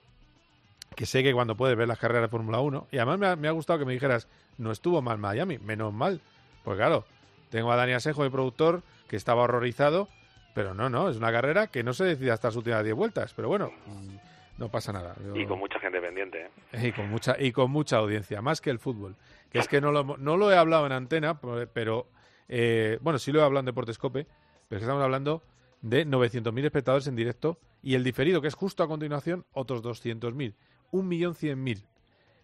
[0.97, 3.37] que sé que cuando puedes ver las carreras de Fórmula 1, y además me ha,
[3.37, 4.29] me ha gustado que me dijeras,
[4.59, 6.21] no estuvo mal Miami, menos mal.
[6.63, 7.05] Pues claro,
[7.51, 10.09] tengo a Dani Asejo, el productor, que estaba horrorizado,
[10.55, 13.33] pero no, no, es una carrera que no se decide hasta las últimas 10 vueltas,
[13.35, 14.17] pero bueno, mm,
[14.59, 15.15] no pasa nada.
[15.25, 16.49] Yo- Y con mucha gente pendiente.
[16.73, 16.89] ¿eh?
[16.89, 19.17] y con mucha y con mucha audiencia, más que el fútbol.
[19.51, 22.07] Que es que no lo, no lo he hablado en antena, por- pero
[22.49, 24.25] eh, bueno, sí lo he hablado en Deportescope,
[24.69, 25.43] pero es que estamos hablando
[25.83, 30.55] de 900.000 espectadores en directo y el diferido, que es justo a continuación, otros 200.000.
[31.03, 31.83] 1.100.000.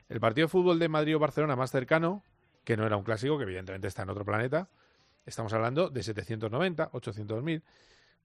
[0.09, 2.23] El partido de fútbol de Madrid o Barcelona más cercano,
[2.65, 4.69] que no era un clásico, que evidentemente está en otro planeta,
[5.25, 7.63] estamos hablando de 790, 800.000.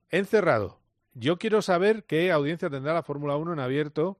[0.09, 0.79] Encerrado.
[1.13, 4.17] Yo quiero saber qué audiencia tendrá la Fórmula 1 en abierto,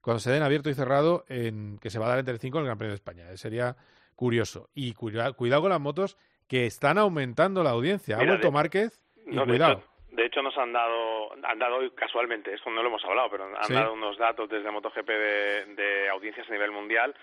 [0.00, 2.58] cuando se den abierto y cerrado, en, que se va a dar entre el 5
[2.58, 3.30] en el Gran Premio de España.
[3.32, 3.76] Eh, Sería
[4.14, 4.68] curioso.
[4.74, 8.16] Y cuida- cuidado con las motos que están aumentando la audiencia.
[8.18, 9.82] Ha vuelto Márquez y No, cuidado.
[10.16, 13.44] De hecho, nos han dado, han dado hoy casualmente, esto no lo hemos hablado, pero
[13.44, 13.74] han Sí.
[13.74, 17.14] dado unos datos desde MotoGP de, de audiencias a nivel mundial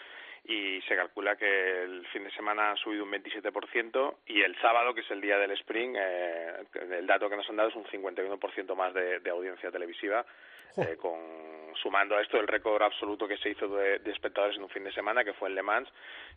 [0.46, 4.94] y se calcula que el fin de semana han subido un 27% y el sábado,
[4.94, 6.54] que es el día del sprint, eh,
[6.92, 10.26] el dato que nos han dado es un 51% más de, de audiencia televisiva,
[10.78, 11.20] eh, con,
[11.82, 14.84] sumando a esto el récord absoluto que se hizo de, de espectadores en un fin
[14.84, 15.90] de semana, que fue en Le Mans,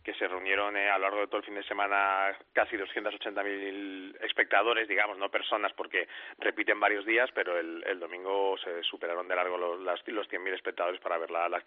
[0.03, 4.17] que se reunieron eh, a lo largo de todo el fin de semana casi 280.000
[4.23, 6.07] espectadores, digamos, no personas, porque
[6.39, 10.53] repiten varios días, pero el, el domingo se superaron de largo los, las- los 100.000
[10.53, 11.63] espectadores para ver la- las,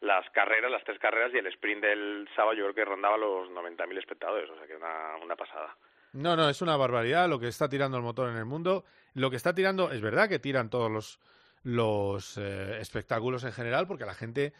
[0.00, 3.48] las carreras, las tres carreras, y el sprint del sábado yo creo que rondaba los
[3.50, 5.74] 90.000 espectadores, o sea que una, una pasada.
[6.14, 8.84] No, no, es una barbaridad lo que está tirando el motor en el mundo.
[9.14, 11.18] Lo que está tirando, es verdad que tiran todos los,
[11.62, 14.52] los eh, espectáculos en general, porque la gente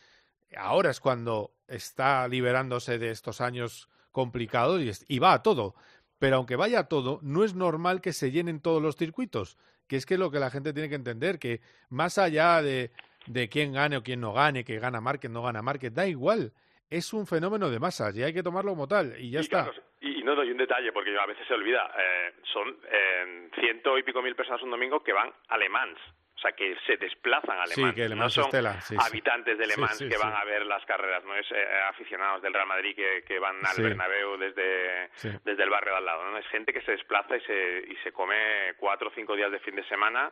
[0.56, 5.74] ahora es cuando está liberándose de estos años complicados y, es- y va a todo.
[6.18, 9.96] Pero aunque vaya a todo, no es normal que se llenen todos los circuitos, que
[9.96, 12.92] es que lo que la gente tiene que entender, que más allá de,
[13.26, 16.52] de quién gane o quién no gane, que gana Márquez, no gana Márquez, da igual.
[16.90, 19.64] Es un fenómeno de masas y hay que tomarlo como tal y ya y, está.
[19.64, 21.90] Carlos, y, y no doy un detalle porque a veces se olvida.
[21.98, 25.98] eh, son eh, ciento y pico mil personas un domingo que van a Le Mans.
[25.98, 28.96] O sea, que se desplazan a Le Sí, que Le no Mans son Estela, sí,
[28.98, 31.24] habitantes de Le Mans que van a ver las carreras.
[31.24, 33.82] No es eh, aficionados del Real Madrid que, que van al.
[33.82, 35.10] Bernabéu desde,
[35.44, 36.30] desde el barrio de al lado.
[36.30, 36.38] ¿no?
[36.38, 39.58] Es gente que se desplaza y se, y se come cuatro o cinco días de
[39.60, 40.30] fin de semana.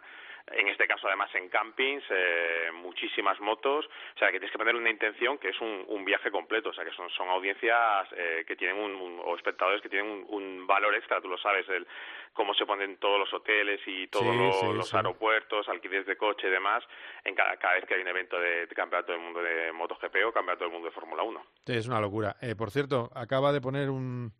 [0.52, 3.86] En este caso, además, en campings, eh, muchísimas motos.
[3.86, 6.70] O sea, que tienes que poner una intención que es un, un viaje completo.
[6.70, 10.10] O sea, que son, son audiencias eh, que tienen un, un- o espectadores que tienen
[10.10, 11.20] un, un valor extra.
[11.20, 11.86] Tú lo sabes, el
[12.32, 14.96] cómo se ponen todos los hoteles y todos Sí, los, sí, los sí.
[14.96, 16.82] aeropuertos, alquileres de coche y demás,
[17.24, 20.16] en cada, cada vez que hay un evento de, de Campeonato del Mundo de MotoGP
[20.26, 21.44] o Campeonato del Mundo de Fórmula 1.
[21.66, 22.36] Sí, es una locura.
[22.40, 24.32] Eh, por cierto, acaba de poner un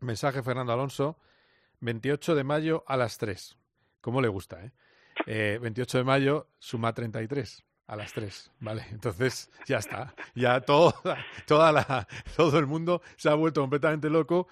[0.00, 1.16] mensaje Fernando Alonso,
[1.80, 3.56] 28 de mayo a las 3.
[4.00, 4.72] ¿Cómo le gusta, eh?
[5.26, 8.86] Eh, 28 de mayo suma 33 a las 3, ¿vale?
[8.90, 10.14] Entonces ya está.
[10.34, 10.94] Ya todo,
[11.46, 14.48] toda la, todo el mundo se ha vuelto completamente loco.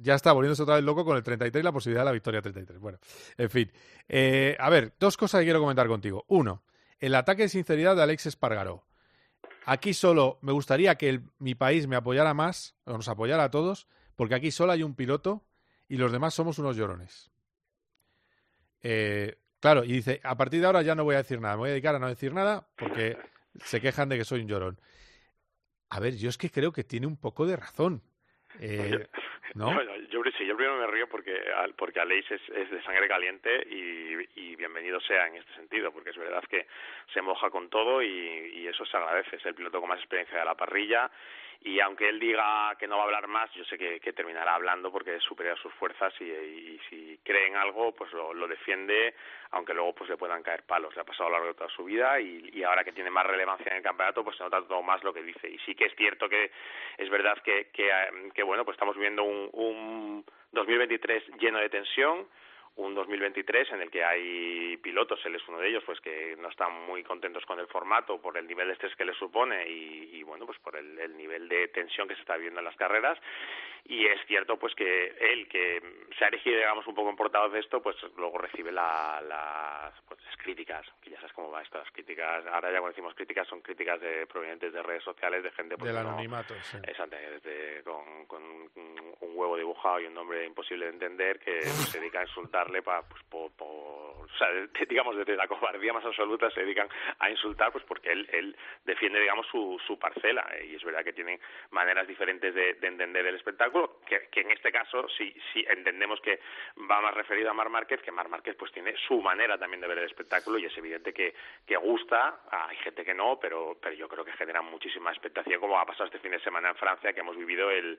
[0.00, 2.42] Ya está volviéndose otra vez loco con el 33 y la posibilidad de la victoria
[2.42, 2.80] 33.
[2.80, 2.98] Bueno,
[3.36, 3.72] en fin.
[4.08, 6.24] Eh, a ver, dos cosas que quiero comentar contigo.
[6.28, 6.64] Uno,
[6.98, 8.84] el ataque de sinceridad de Alex Espargaró.
[9.64, 13.88] Aquí solo me gustaría que mi país me apoyara más, o nos apoyara a todos,
[14.14, 15.44] porque aquí solo hay un piloto
[15.88, 17.30] y los demás somos unos llorones.
[18.82, 21.60] Eh, claro, y dice, a partir de ahora ya no voy a decir nada, me
[21.60, 23.16] voy a dedicar a no decir nada porque
[23.58, 24.80] se quejan de que soy un llorón.
[25.90, 28.02] A ver, yo es que creo que tiene un poco de razón.
[28.60, 29.06] Eh,
[29.54, 29.66] ¿No?
[29.74, 31.34] Bueno, yo, sí, yo primero me río porque,
[31.78, 36.10] porque Aleix es, es de sangre caliente y, y bienvenido sea en este sentido, porque
[36.10, 36.66] es verdad que
[37.14, 39.36] se moja con todo y, y eso se agradece.
[39.36, 41.10] Es el piloto con más experiencia de la parrilla
[41.62, 44.90] y aunque él diga que no va a hablar más, yo sé que, terminará hablando
[44.90, 48.46] porque es superior a sus fuerzas y, y si cree en algo, pues lo, lo
[48.46, 49.14] defiende,
[49.50, 50.94] aunque luego pues le puedan caer palos.
[50.94, 53.10] Le ha pasado a lo largo de toda su vida y, y ahora que tiene
[53.10, 55.48] más relevancia en el campeonato, pues se nota todo más lo que dice.
[55.48, 56.50] Y sí que es cierto que
[56.98, 61.68] es verdad que, que, eh, que, bueno, pues estamos viviendo un, un 2023 lleno de
[61.68, 62.26] tensión,
[62.76, 66.48] un 2023 en el que hay pilotos, él es uno de ellos, pues que no
[66.48, 70.10] están muy contentos con el formato por el nivel de estrés que le supone y,
[70.16, 72.76] y, bueno, pues por el, el nivel de tensión que se está viviendo en las
[72.76, 73.18] carreras.
[73.88, 75.80] Y es cierto, pues que él, que
[76.18, 79.94] se ha elegido, digamos, un poco en portavoz de esto, pues luego recibe la- las
[80.08, 83.14] pues, las críticas, que ya sabes cómo va esto, las críticas, ahora ya cuando decimos
[83.14, 86.78] críticas son críticas de, provenientes de redes sociales, de gente pues, Del no- anonimato, sí.
[86.78, 91.62] Exacto, desde, con, con un huevo dibujado y un nombre imposible de entender que
[91.94, 92.26] se dedica a
[92.66, 93.50] insultarle pues, por-
[94.26, 94.48] o sea,
[94.88, 96.88] digamos desde la cobardía más absoluta se dedican
[97.20, 101.04] a insultar pues porque él, él defiende digamos su, su parcela eh, y es verdad
[101.04, 101.40] que tienen
[101.70, 106.20] maneras diferentes de, de entender el espectáculo que, que en este caso sí, sí entendemos
[106.20, 106.40] que
[106.90, 109.86] va más referido a Mar Márquez que Mar Márquez pues tiene su manera también de
[109.88, 111.34] ver el espectáculo y es evidente que,
[111.66, 115.78] que gusta hay gente que no pero pero yo creo que genera muchísima expectación como
[115.78, 117.98] ha pasado este fin de semana en Francia que hemos vivido el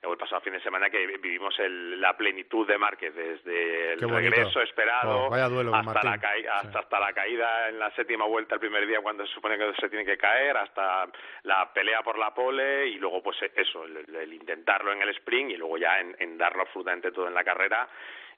[0.00, 4.07] el pasado fin de semana que vivimos el- la plenitud de Márquez desde bonito.
[4.10, 8.26] Regreso esperado, Oh, vaya duelo con hasta, la hasta, hasta la caída en la séptima
[8.26, 11.06] vuelta el primer día cuando se supone que se tiene que caer, hasta
[11.42, 15.56] la pelea por la pole y luego pues eso, el intentarlo en el sprint y
[15.56, 17.88] luego ya en, en darlo absolutamente todo en la carrera.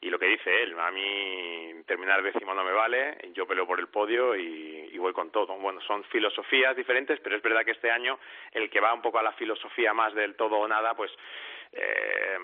[0.02, 3.78] Y lo que dice él, a mí terminar décimo no me vale, yo peleo por
[3.78, 5.54] el podio y, y voy con todo.
[5.58, 8.18] Bueno, son filosofías diferentes, pero es verdad que este año
[8.52, 11.12] el que va un poco a la filosofía más del todo o nada, pues
[11.72, 12.38] eh,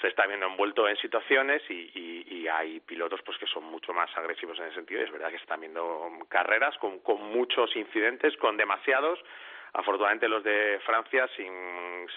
[0.00, 3.92] se está viendo envuelto en situaciones y, y- y hay pilotos pues que son mucho
[3.92, 5.00] más agresivos en ese sentido.
[5.02, 9.18] Es verdad que se están viendo carreras con, con muchos incidentes, con demasiados.
[9.74, 11.50] Afortunadamente los de Francia sin,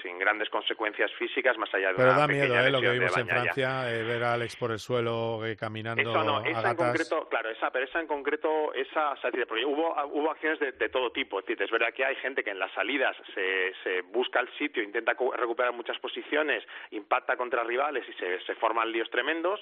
[0.02, 2.70] sin grandes consecuencias físicas, más allá de Pero una da miedo, ¿eh?
[2.70, 3.28] Lo que vimos en.
[3.28, 6.76] Francia, eh, ver a Alex por el suelo eh, caminando Eso no, a esa en
[6.76, 10.74] concreto, claro, esa, pero esa en concreto, esa, o sea, porque hubo, hubo acciones de,
[10.74, 11.40] de todo tipo.
[11.40, 14.50] Es decir, es verdad que hay gente que en las salidas se, se busca el
[14.58, 19.62] sitio, intenta recuperar muchas posiciones, impacta contra rivales y se, se forman líos tremendos.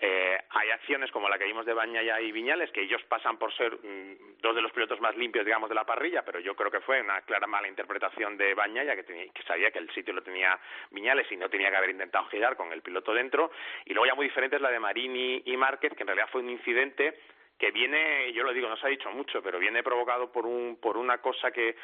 [0.00, 3.52] Eh, hay acciones como la que vimos de Bañaya y Viñales, que ellos pasan por
[3.56, 6.70] ser mm, dos de los pilotos más limpios, digamos, de la parrilla, pero yo creo
[6.70, 10.14] que fue una clara mala interpretación de Bañaya, que, tenía- que sabía que el sitio
[10.14, 10.56] lo tenía
[10.92, 13.50] Viñales y no tenía que haber intentado girar con el piloto dentro.
[13.86, 16.42] Y luego ya muy diferente es la de Marini y Márquez, que en realidad fue
[16.42, 17.18] un incidente
[17.58, 20.78] que viene, yo lo digo, no se ha dicho mucho, pero viene provocado por un
[20.80, 21.74] por una cosa que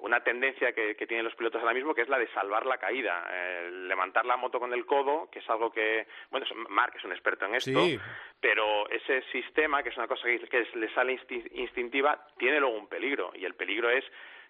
[0.00, 2.78] una tendencia que, que tienen los pilotos ahora mismo, que es la de salvar la
[2.78, 7.04] caída, eh, levantar la moto con el codo, que es algo que, bueno, Marc es
[7.04, 7.98] un experto en esto, Sí.
[8.40, 12.76] pero ese sistema, que es una cosa que, que le sale insti- instintiva, tiene luego
[12.76, 14.04] un peligro, y el peligro es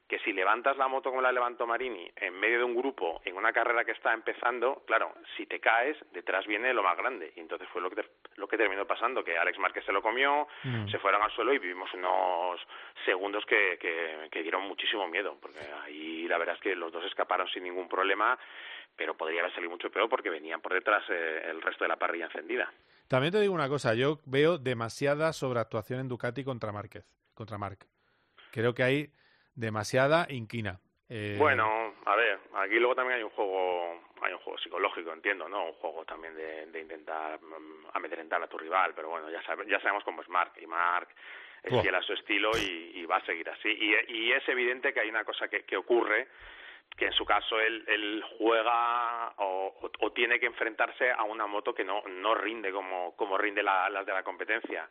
[0.08, 3.36] que si levantas la moto como la levantó Marini en medio de un grupo en
[3.36, 7.32] una carrera que está empezando, claro, si te caes, detrás viene lo más grande.
[7.36, 8.04] Y entonces fue lo que,
[8.36, 10.88] lo que terminó pasando, que Alex Márquez se lo comió, Mm.
[10.88, 12.60] se fueron al suelo y vivimos unos
[13.04, 17.04] segundos que, que, que dieron muchísimo miedo, porque ahí la verdad es que los dos
[17.06, 18.38] escaparon sin ningún problema,
[18.96, 21.96] pero podría haber salido mucho peor porque venían por detrás eh, el resto de la
[21.96, 22.70] parrilla encendida.
[23.08, 27.86] También te digo una cosa, yo veo demasiada sobreactuación en Ducati contra Márquez, contra Marc.
[28.50, 29.10] Creo que hay
[29.54, 30.78] demasiada inquina.
[31.08, 35.48] Eh, Bueno, a ver, aquí luego también hay un juego, hay un juego psicológico, entiendo,
[35.48, 35.66] ¿no?
[35.66, 39.66] Un juego también de, de intentar mm, amedrentar a tu rival, pero bueno, ya, sabe-
[39.68, 41.08] ya sabemos cómo es Mark, y Mark
[41.62, 43.68] es fiel a su estilo y, y va a seguir así.
[43.68, 46.28] Y, y es evidente que hay una cosa que, que ocurre,
[46.96, 51.46] que en su caso él, él juega o, o- o tiene que enfrentarse a una
[51.46, 54.88] moto que no, no rinde como, como rinde la- las de la competencia.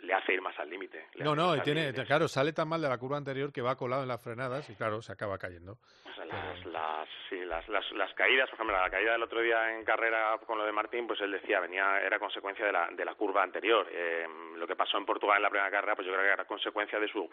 [0.00, 1.06] Le hace ir más al límite.
[1.16, 4.02] No, no, y tiene, claro, sale tan mal de la curva anterior que va colado
[4.02, 5.78] en las frenadas y claro, se acaba cayendo.
[6.04, 9.40] O sea, las, las, sí, las, las, las caídas, por ejemplo, la caída del otro
[9.40, 12.88] día en carrera con lo de Martín, pues él decía, venía, era consecuencia de la,
[12.90, 13.86] de la curva anterior.
[13.90, 14.26] Eh,
[14.56, 16.98] lo que pasó en Portugal en la primera carrera, pues yo creo que era consecuencia
[16.98, 17.28] de su,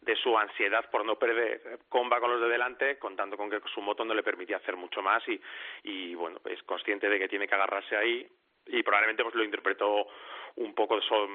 [0.00, 3.80] de su ansiedad por no perder comba con los de delante, contando con que su
[3.80, 5.40] moto no le permitía hacer mucho más y,
[5.84, 8.28] y bueno, es consciente de que tiene que agarrarse ahí
[8.66, 10.06] y probablemente pues lo interpretó
[10.56, 11.28] un poco so-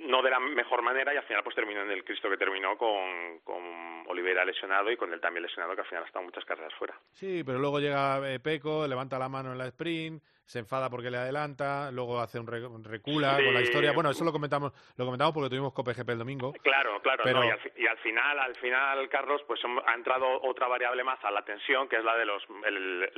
[0.00, 2.76] no de la mejor manera y al final pues terminó en el Cristo que terminó
[2.78, 3.62] con, con
[4.06, 6.98] Oliveira lesionado y con él también lesionado que al final ha estado muchas carreras fuera.
[7.10, 11.10] Sí, pero luego llega eh, Peco, levanta la mano en la sprint, se enfada porque
[11.10, 13.44] le adelanta, luego hace un, re- un recula Sí.
[13.44, 13.92] con la historia.
[13.92, 16.52] Bueno, eso lo comentamos, lo comentamos porque tuvimos COPGP el domingo.
[16.62, 20.42] Claro, claro, Pero- no, y, al, y al final, al final, Carlos, pues ha entrado
[20.42, 23.10] otra variable más a la tensión, que es la de los el,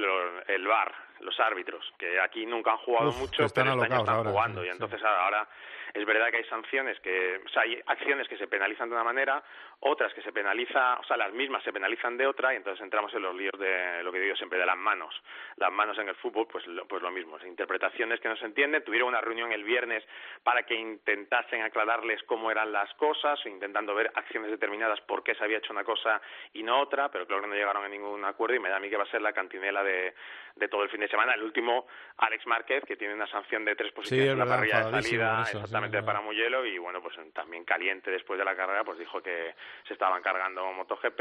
[0.46, 4.14] el VAR, los árbitros, que aquí nunca han jugado Uf, mucho, están pero este están
[4.16, 4.72] ahora, jugando, sí, y sí.
[4.74, 5.48] entonces ahora
[5.94, 9.04] es verdad que hay sanciones que, o sea, hay acciones que se penalizan de una
[9.04, 9.42] manera,
[9.80, 13.12] otras que se penaliza, o sea, las mismas se penalizan de otra, y entonces entramos
[13.14, 15.14] en los líos de lo que digo siempre de las manos,
[15.56, 18.84] las manos en el fútbol, pues lo, pues lo mismo, interpretaciones que no se entienden.
[18.84, 20.04] Tuvieron una reunión el viernes
[20.42, 25.44] para que intentasen aclararles cómo eran las cosas, intentando ver acciones determinadas por qué se
[25.44, 26.20] había hecho una cosa
[26.52, 28.80] y no otra, pero creo que no llegaron a ningún acuerdo y me da a
[28.80, 30.14] mí que va a ser la cantinela de,
[30.56, 31.34] de todo el fin de semana.
[31.34, 31.86] El último,
[32.18, 35.42] Alex Márquez, que tiene una sanción de tres posiciones es en la parrilla de salida,
[35.42, 36.16] eso, sí, exactamente es para.
[36.26, 39.54] Mugello, y bueno, pues también caliente después de la carrera, pues dijo que
[39.86, 41.20] se estaban cargando MotoGP,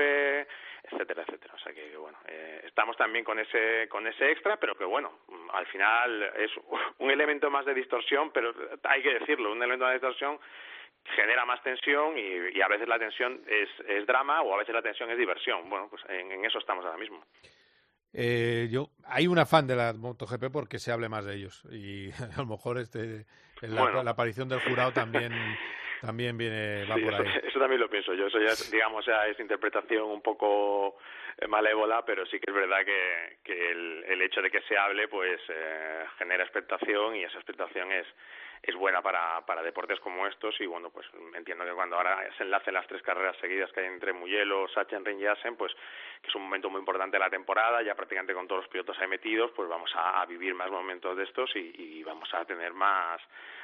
[0.83, 1.53] etcétera, etcétera.
[1.55, 5.19] O sea que, bueno, eh, estamos también con ese, con ese extra, pero que bueno,
[5.53, 6.51] al final es
[6.99, 10.39] un elemento más de distorsión, pero hay que decirlo, un elemento de distorsión
[11.15, 14.73] genera más tensión y, y a veces la tensión es, es drama o a veces
[14.73, 15.69] la tensión es diversión.
[15.69, 17.23] Bueno, pues en, en eso estamos ahora mismo.
[18.17, 22.11] Eh, yo hay un afán de la MotoGP porque se hable más de ellos y
[22.33, 23.25] a lo mejor este
[23.61, 24.03] la, Bueno.
[24.03, 25.33] la aparición del jurado también
[26.05, 27.29] también viene va Sí, por eso, ahí.
[27.47, 28.27] eso también lo pienso yo.
[28.27, 30.97] Eso ya, es, digamos, ya es interpretación un poco
[31.37, 34.77] eh, malévola, pero sí que es verdad que, que el, el hecho de que se
[34.77, 38.05] hable, pues eh, genera expectación y esa expectación es
[38.67, 41.05] es buena para, para deportes como estos y bueno, pues
[41.35, 45.19] entiendo que cuando ahora se enlacen las tres carreras seguidas que hay entre Mugello, Sachsenring
[45.19, 45.71] y Assen, pues
[46.21, 48.97] que es un momento muy importante de la temporada, ya prácticamente con todos los pilotos
[48.99, 53.21] ahí metidos, pues vamos a, vivir más momentos de estos y, vamos a tener más,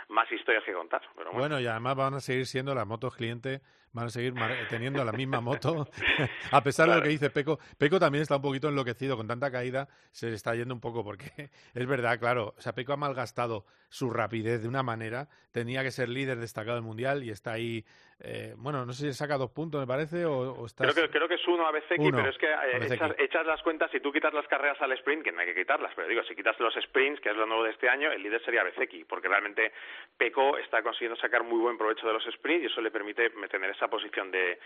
[0.10, 1.02] más historias que contar.
[1.16, 1.60] Pero bueno.
[1.60, 3.62] y además van a seguir siendo las motos cliente,
[3.94, 4.34] van a seguir
[4.70, 5.90] teniendo la misma moto,
[6.52, 7.60] a pesar de lo que dice Peco.
[7.78, 11.04] Peco también está un poquito enloquecido, con tanta caída se le está yendo un poco,
[11.04, 15.84] porque es verdad, claro, o sea, Peco ha malgastado su rapidez de una manera, tenía
[15.84, 17.86] que ser líder destacado del Mundial y está ahí
[18.24, 21.36] eh, bueno, no sé si saca dos puntos, me parece, o, creo, que, creo que
[21.36, 24.48] es uno a Bezeki, pero es que eh, echas, las cuentas, si tú quitas las
[24.48, 27.30] carreras al sprint, que no hay que quitarlas, pero digo, si quitas los sprints, que
[27.30, 29.72] es lo nuevo de este año, el líder sería Bezeki, porque realmente
[30.18, 33.72] Peco está consiguiendo sacar muy buen provecho de los sprints y eso le permite tener
[33.72, 34.60] esa posición de,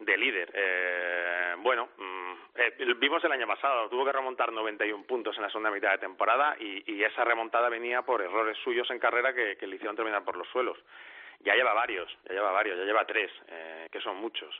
[0.00, 0.50] de líder.
[0.52, 5.48] Eh, bueno, mm, eh, vimos el año pasado, tuvo que remontar 91 puntos en la
[5.48, 9.56] segunda mitad de temporada y, y esa remontada venía por errores suyos en carrera que,
[9.56, 10.76] que le hicieron terminar por los suelos
[11.40, 14.54] ya lleva varios, ya lleva varios, ya lleva tres, eh, que son muchos.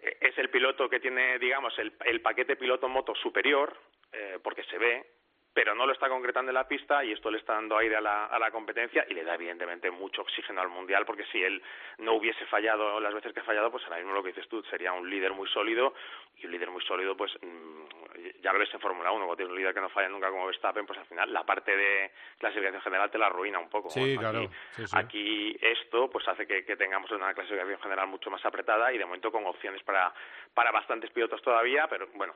[0.00, 3.76] Eh, es el piloto que tiene, digamos, el, el paquete piloto-moto superior,
[4.12, 5.06] eh, porque se ve,
[5.54, 8.00] pero no lo está concretando en la pista y esto le está dando aire a
[8.00, 11.62] la, a la competencia y le da evidentemente mucho oxígeno al mundial porque si él
[11.98, 14.62] no hubiese fallado las veces que ha fallado pues ahora mismo lo que dices tú
[14.64, 15.94] sería un líder muy sólido
[16.38, 19.52] y un líder muy sólido pues mm, ya lo ves en Fórmula 1 cuando tienes
[19.52, 22.82] un líder que no falla nunca como Verstappen pues al final la parte de clasificación
[22.82, 24.48] general te la arruina un poco sí, claro.
[24.92, 29.04] aquí esto pues hace que, que tengamos una clasificación general mucho más apretada y de
[29.04, 30.12] momento con opciones para
[30.54, 32.34] para bastantes pilotos todavía pero bueno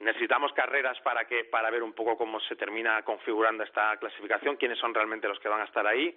[0.00, 4.78] necesitamos carreras para que para ver un poco cómo se termina configurando esta clasificación, quiénes
[4.78, 6.16] son realmente los que van a estar ahí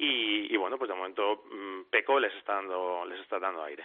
[0.00, 3.84] y, bueno, pues de momento mm, Peco les está dando les está dando aire.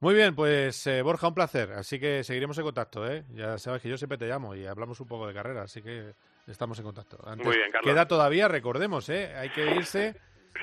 [0.00, 1.72] Muy bien, pues eh, Borja, un placer.
[1.72, 3.24] Así que seguiremos en contacto, ¿eh?
[3.34, 6.14] Ya sabes que yo siempre te llamo y hablamos un poco de carrera, así que
[6.46, 7.18] estamos en contacto.
[7.36, 7.92] Muy bien, Carlos.
[7.92, 9.34] Queda todavía, recordemos, ¿eh?
[9.36, 10.16] Hay que irse.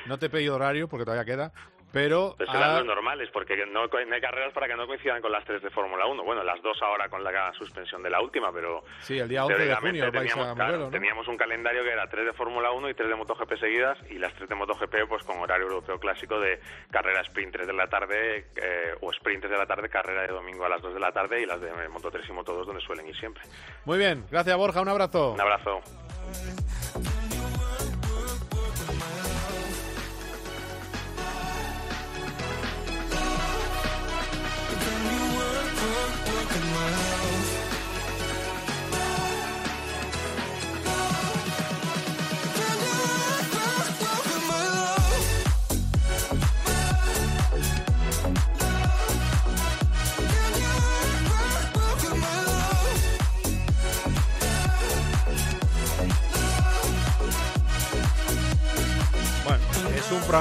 [0.08, 1.52] No te he pedido horario porque todavía queda,
[1.92, 5.44] pero pues serán los normales, porque no, hay carreras para que no coincidan con las
[5.46, 6.24] tres de Fórmula 1.
[6.24, 8.84] Bueno, las dos ahora con la suspensión de la última, pero...
[9.00, 12.72] Sí, el día 11 de junio teníamos, teníamos un calendario que era tres de Fórmula
[12.72, 16.00] 1 y tres de MotoGP seguidas, y las tres de MotoGP pues con horario europeo
[16.00, 16.60] clásico de
[16.92, 20.30] carrera sprint 3 de la tarde, eh, o sprint 3 de la tarde, carrera de
[20.30, 22.68] domingo a las 2 de la tarde, y las de Moto 3 y Moto 2
[22.68, 23.44] donde suelen ir siempre.
[23.86, 25.34] Muy bien, gracias Borja, un abrazo.
[25.34, 25.82] Un abrazo.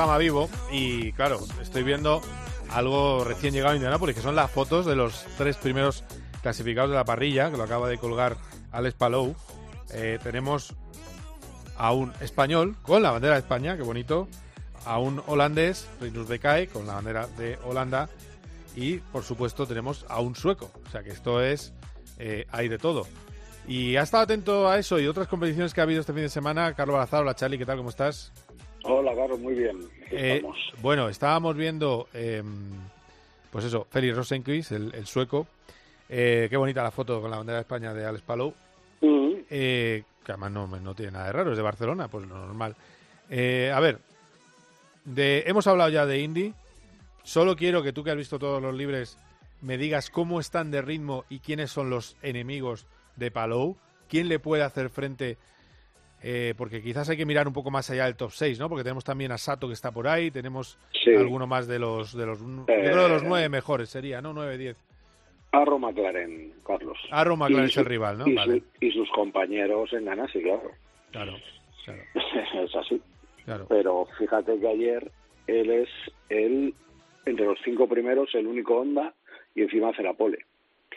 [0.06, 2.22] Programa vivo y claro, estoy viendo
[2.70, 6.04] algo recién llegado a Indianápolis, que son las fotos de los tres primeros
[6.42, 8.36] clasificados de la parrilla, que lo acaba de colgar
[8.70, 9.34] Alex Palou.
[9.90, 10.74] Eh, tenemos
[11.76, 14.28] a un español con la bandera de España, qué bonito,
[14.84, 18.08] a un holandés, Rinus Bekai, con la bandera de Holanda,
[18.76, 21.72] y por supuesto tenemos a un sueco, o sea que esto es,
[22.18, 23.08] eh, hay de todo.
[23.66, 26.28] Y ha estado atento a eso y otras competiciones que ha habido este fin de
[26.28, 27.78] semana, Carlos Balazar, hola Charlie, ¿qué tal?
[27.78, 28.32] ¿Cómo estás?
[28.88, 29.78] Hola, Carlos, muy bien.
[30.10, 30.42] Eh,
[30.80, 32.70] bueno, estábamos viendo, em,
[33.50, 35.46] pues eso, Félix Rosenquist, el, sueco.
[36.08, 38.54] Eh, qué bonita la foto con la bandera de España de Alex Palou.
[39.48, 42.74] Eh, que además no, no, tiene nada de raro, es de Barcelona, pues lo normal.
[43.30, 43.98] a ver,
[45.04, 46.54] de, hemos hablado ya de Indy.
[47.22, 49.18] Solo quiero que tú que has visto todos los libres
[49.60, 53.76] me digas cómo están de ritmo y quiénes son los enemigos de Palou.
[54.08, 55.38] ¿Quién le puede hacer frente
[56.28, 58.68] eh, porque quizás hay que mirar un poco más allá del top 6, ¿no?
[58.68, 62.26] Porque tenemos también a Sato que está por ahí, tenemos alguno más de los, de
[62.26, 64.32] los yo creo de los nueve mejores sería, ¿no?
[64.32, 64.76] Nueve, diez.
[65.52, 66.98] Arro McLaren, Carlos.
[67.12, 68.24] Arro McLaren es el rival, ¿no?
[68.80, 70.72] Y, sus compañeros en Ganassi, claro.
[71.12, 71.34] Claro,
[71.84, 72.02] claro.
[72.64, 73.00] es así.
[73.44, 73.66] Claro.
[73.68, 75.12] Pero fíjate que ayer
[75.46, 75.88] él es
[76.28, 76.74] el,
[77.24, 79.14] entre los cinco primeros, el único Honda
[79.54, 80.38] y encima hace la pole.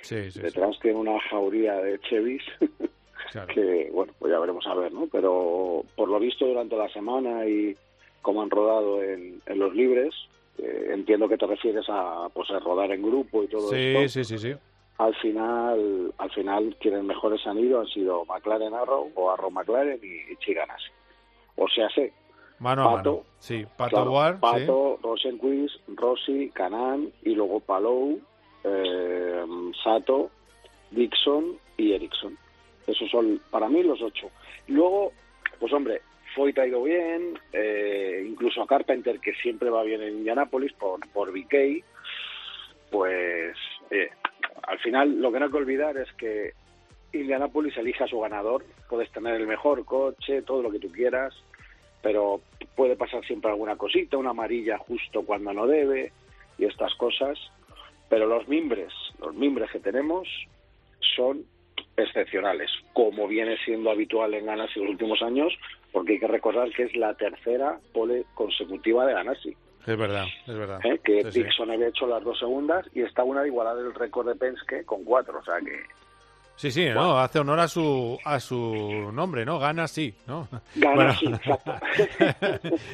[0.01, 2.41] Sí, sí, Detrás tiene una jauría de Chevys
[3.53, 5.07] que bueno, pues ya veremos a ver, ¿no?
[5.11, 7.75] Pero por lo visto durante la semana y
[8.21, 10.13] como han rodado en, los libres,
[10.57, 14.09] eh, entiendo que te refieres a pues a rodar en grupo y todo esto.
[14.09, 14.53] Sí, sí, sí.
[14.97, 19.99] Al final, al final quienes mejores han ido han sido McLaren Arrow o Arrow McLaren
[20.03, 20.81] y, Chiganas.
[21.55, 22.13] O sea, sé,
[22.59, 23.23] Mano a mano.
[23.39, 28.19] Sí, Pato War, Pato, Rosenquist, Rossi, Canan y luego Palou,
[28.65, 29.45] eh,
[29.81, 30.29] Sato,
[30.91, 32.37] Dixon y Ericsson.
[32.89, 34.31] Esos son para mí los ocho.
[34.67, 35.13] Luego,
[35.59, 36.01] pues hombre,
[36.35, 41.31] Foyt ha ido bien, eh, incluso Carpenter, que siempre va bien en Indianapolis por, por
[41.31, 41.83] BK,
[42.91, 43.55] pues
[43.91, 44.09] eh,
[44.63, 46.53] al final lo que no hay que olvidar es que
[47.13, 48.63] Indianapolis elige a su ganador.
[48.87, 51.33] Puedes tener el mejor coche, todo lo que tú quieras,
[52.01, 52.41] pero
[52.75, 56.11] puede pasar siempre alguna cosita, una amarilla justo cuando no debe
[56.57, 57.37] y estas cosas.
[58.09, 60.27] Pero los mimbres, los mimbres que tenemos
[61.15, 61.45] son
[62.03, 65.53] excepcionales, como viene siendo habitual en Ganassi en los últimos años,
[65.91, 69.55] porque hay que recordar que es la tercera pole consecutiva de Ganassi.
[69.85, 70.79] Es verdad, es verdad.
[70.85, 70.99] ¿eh?
[71.03, 71.43] Que Sí, sí.
[71.43, 74.83] Dixon había hecho las dos segundas y está una de igualar el récord de Penske
[74.85, 75.81] con cuatro, o sea que
[76.59, 79.59] Sí, sí, no, hace honor a su a su nombre, ¿no?
[79.59, 80.49] Gana sí, ¿no?
[80.75, 81.13] Gana Bueno.
[81.13, 81.73] sí, exacto.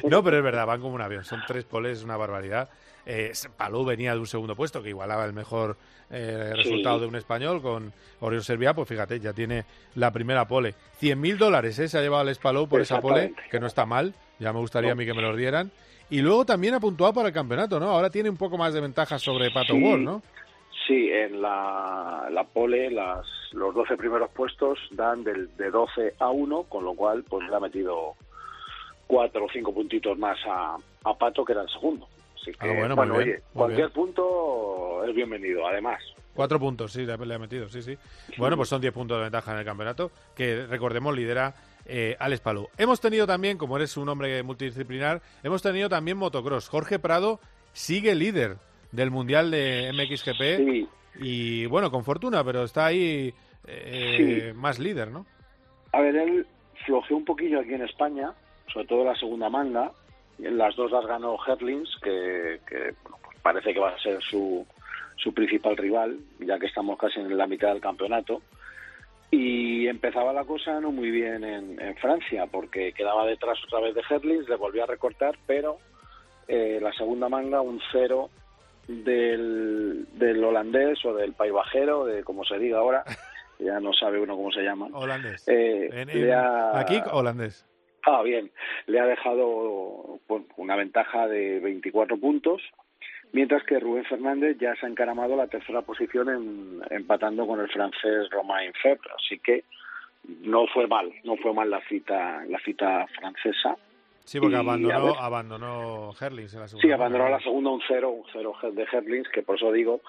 [0.08, 1.24] no, pero es verdad, van como un avión.
[1.24, 2.70] Son tres poles, es una barbaridad.
[3.06, 5.76] Eh, Palou venía de un segundo puesto que igualaba el mejor
[6.10, 6.56] eh, Sí.
[6.62, 10.74] resultado de un español con Oriol Servia, pues fíjate, ya tiene la primera pole.
[11.00, 11.88] 100.000 dólares ¿eh?
[11.88, 14.92] se ha llevado el Palou por esa pole, que no está mal, ya me gustaría
[14.92, 15.70] a mí que me los dieran.
[16.10, 17.90] Y luego también ha puntuado para el campeonato, ¿no?
[17.90, 19.82] Ahora tiene un poco más de ventaja sobre Pato Sí.
[19.82, 20.22] Wall, ¿no?
[20.86, 26.30] Sí, en la, la pole las, los 12 primeros puestos dan del, de 12 a
[26.30, 28.14] 1, con lo cual pues le ha metido
[29.08, 32.06] cuatro o cinco puntitos más a, a Pato, que era el segundo.
[32.46, 33.92] Así que, Ah, bueno, bueno, muy bien, oye, cualquier bien.
[33.92, 36.00] punto es bienvenido, además.
[36.34, 37.96] Cuatro puntos, sí, le ha metido, sí, sí.
[38.36, 41.54] Bueno, pues son 10 puntos de ventaja en el campeonato, que recordemos lidera
[41.86, 42.68] eh, Alex Palou.
[42.76, 46.68] Hemos tenido también, como eres un hombre multidisciplinar, hemos tenido también motocross.
[46.68, 47.40] Jorge Prado
[47.72, 48.56] sigue líder
[48.92, 50.88] del Mundial de MXGP
[51.22, 53.32] y bueno, con fortuna, pero está ahí
[53.66, 55.24] eh, más líder, ¿no?
[55.92, 56.46] A ver, él
[56.84, 58.32] flojeó un poquillo aquí en España,
[58.72, 59.90] sobre todo en la segunda manga.
[60.38, 64.66] Las dos las ganó Herlings, que, que, bueno, pues parece que va a ser su,
[65.16, 68.42] su principal rival, ya que estamos casi en la mitad del campeonato.
[69.30, 73.94] Y empezaba la cosa no muy bien en, en Francia, porque quedaba detrás otra vez
[73.94, 75.78] de Herlings, le volvió a recortar, pero
[76.48, 78.30] eh, la segunda manga, un cero
[78.86, 83.02] del, del holandés o del paibajero, de como se diga ahora,
[83.58, 84.88] ya no sabe uno cómo se llama.
[84.92, 85.46] Holandés.
[85.48, 86.32] Eh, En- en-
[86.74, 87.66] Aquí, holandés.
[88.06, 88.50] Ah, bien.
[88.86, 92.62] Le ha dejado bueno, una ventaja de 24 puntos,
[93.32, 97.68] mientras que Rubén Fernández ya se ha encaramado la tercera posición en- empatando con el
[97.68, 99.10] francés Romain Febre.
[99.16, 99.64] Así que
[100.42, 103.76] no fue mal, no fue mal la cita, la cita francesa.
[104.24, 106.86] Sí, porque abandonó, ver, abandonó Herlings en la segunda.
[106.88, 110.00] Sí, abandonó la segunda un cero, un cero de Herlings, que por eso digo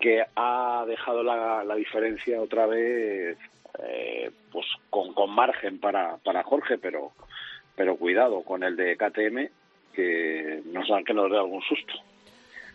[0.00, 3.38] que ha dejado la, la diferencia otra vez
[3.80, 7.12] eh, pues con, con margen para, para Jorge, pero
[7.80, 9.48] pero cuidado con el de KTM,
[9.94, 11.94] que no saben que nos dé algún susto.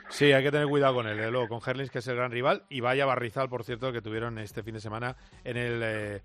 [0.09, 2.31] Sí, hay que tener cuidado con él, desde luego, con Herlings, que es el gran
[2.31, 6.21] rival, y vaya barrizal, por cierto, que tuvieron este fin de semana en el eh,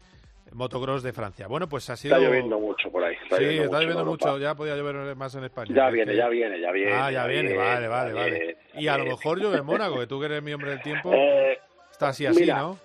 [0.53, 1.47] motocross de Francia.
[1.47, 2.17] Bueno, pues ha sido...
[2.17, 3.17] Está lloviendo mucho por ahí.
[3.23, 5.75] Está sí, lloviendo está mucho lloviendo mucho, ya podía llover más en España.
[5.75, 6.93] Ya viene, que- ya viene, ya viene.
[6.95, 8.31] Ah, ya viene, vale, vale, ya vale.
[8.39, 9.11] viene, Y a lo viene.
[9.19, 11.59] mejor llueve en Mónaco, que tú que eres mi hombre del tiempo, Eh,
[11.93, 12.79] está así así, mira, ¿no?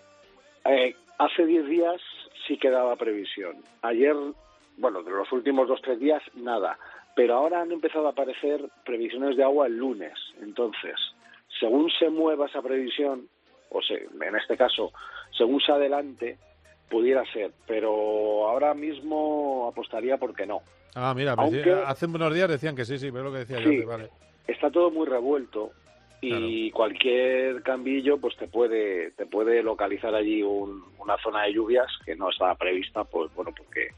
[0.66, 2.02] Eh, hace 10 días
[2.46, 3.56] sí que daba previsión.
[3.82, 4.14] Ayer,
[4.78, 6.78] bueno, de los últimos dos tres días, nada.
[7.15, 10.13] Pero ahora han empezado a aparecer previsiones de agua el lunes.
[10.41, 10.95] Entonces,
[11.59, 13.28] según se mueva esa previsión,
[13.69, 14.91] o se, en este caso,
[15.38, 16.38] según se adelante,
[16.89, 17.51] pudiera ser.
[17.67, 20.61] Pero ahora mismo apostaría porque no.
[20.93, 23.57] Ah, mira, Aunque- pues, hace unos días decían que sí, sí, pero lo que decía
[23.63, 23.82] Sí.
[23.82, 24.09] yo, vale.
[24.47, 25.71] Está todo muy revuelto
[26.21, 31.86] y cualquier cambillo pues te puede te puede localizar allí un- una zona de lluvias
[32.03, 33.89] que no estaba prevista pues bueno porque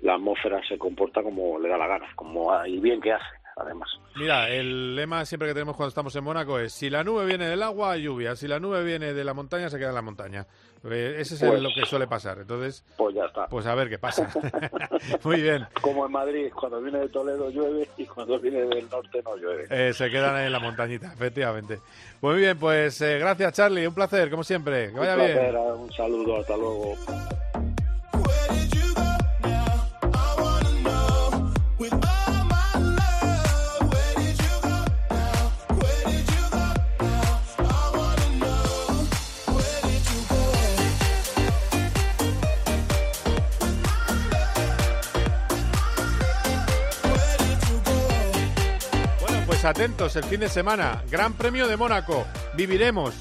[0.00, 3.24] la atmósfera se comporta como le da la gana como y bien que hace
[3.56, 7.24] además Mira, el lema siempre que tenemos cuando estamos en Mónaco es si la nube
[7.24, 8.34] viene del agua, lluvia.
[8.34, 10.44] Si la nube viene de la montaña, se queda en la montaña.
[10.90, 12.38] Eh, ese es Pues- lo que suele pasar.
[12.38, 14.28] Entonces, pues ya está pues a ver qué pasa.
[15.24, 15.66] Muy bien.
[15.80, 19.66] como en Madrid cuando viene de Toledo llueve y cuando viene del norte no llueve
[19.70, 21.78] Eh, se quedan ahí en la montañita, efectivamente.
[22.20, 24.90] Muy bien, pues eh, gracias Charlie, un placer, como siempre.
[24.92, 25.56] Que vaya un placer, bien.
[25.74, 26.96] un saludo hasta luego
[49.68, 52.26] atentos, el fin de semana, Gran Premio de Mónaco.
[52.54, 53.14] Viviremos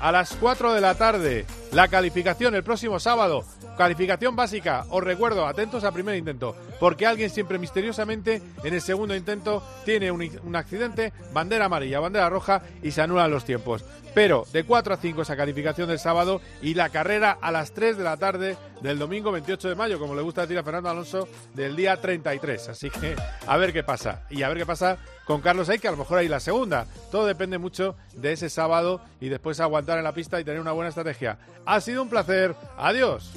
[0.00, 3.44] a las 4 de la tarde la calificación el próximo sábado.
[3.76, 9.14] Calificación básica, os recuerdo, atentos al primer intento, porque alguien siempre misteriosamente en el segundo
[9.14, 13.84] intento tiene un, accidente, bandera amarilla, bandera roja y se anulan los tiempos.
[14.14, 17.96] Pero de 4 a 5 esa calificación del sábado y la carrera a las 3
[17.98, 21.28] de la tarde del domingo 28 de mayo, como le gusta decir a Fernando Alonso,
[21.54, 22.70] del día 33.
[22.70, 23.14] Así que
[23.46, 24.22] a ver qué pasa.
[24.30, 26.86] Y a ver qué pasa con Carlos Sainz, que a lo mejor hay la segunda.
[27.12, 30.72] Todo depende mucho de ese sábado y después aguantar en la pista y tener una
[30.72, 31.38] buena estrategia.
[31.66, 32.54] Ha sido un placer.
[32.76, 33.32] Adiós.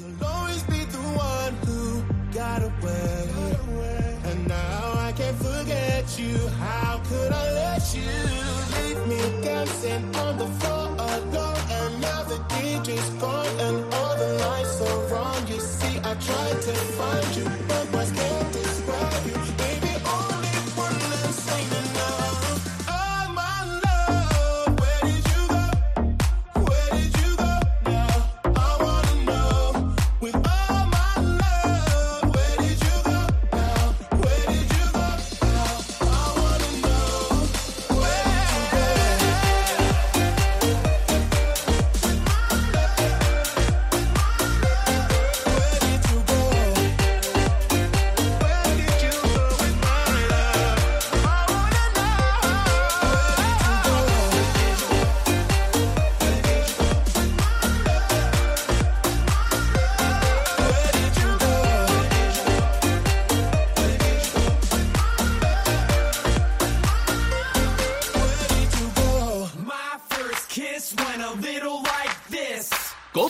[2.42, 3.20] got away.
[4.28, 6.36] And now I can't forget you.
[6.64, 8.12] How could I let you
[8.74, 11.62] leave me dancing on the floor alone?
[11.80, 15.40] And now the DJ's gone and all the lights are on.
[15.50, 17.51] You see, I tried to find you.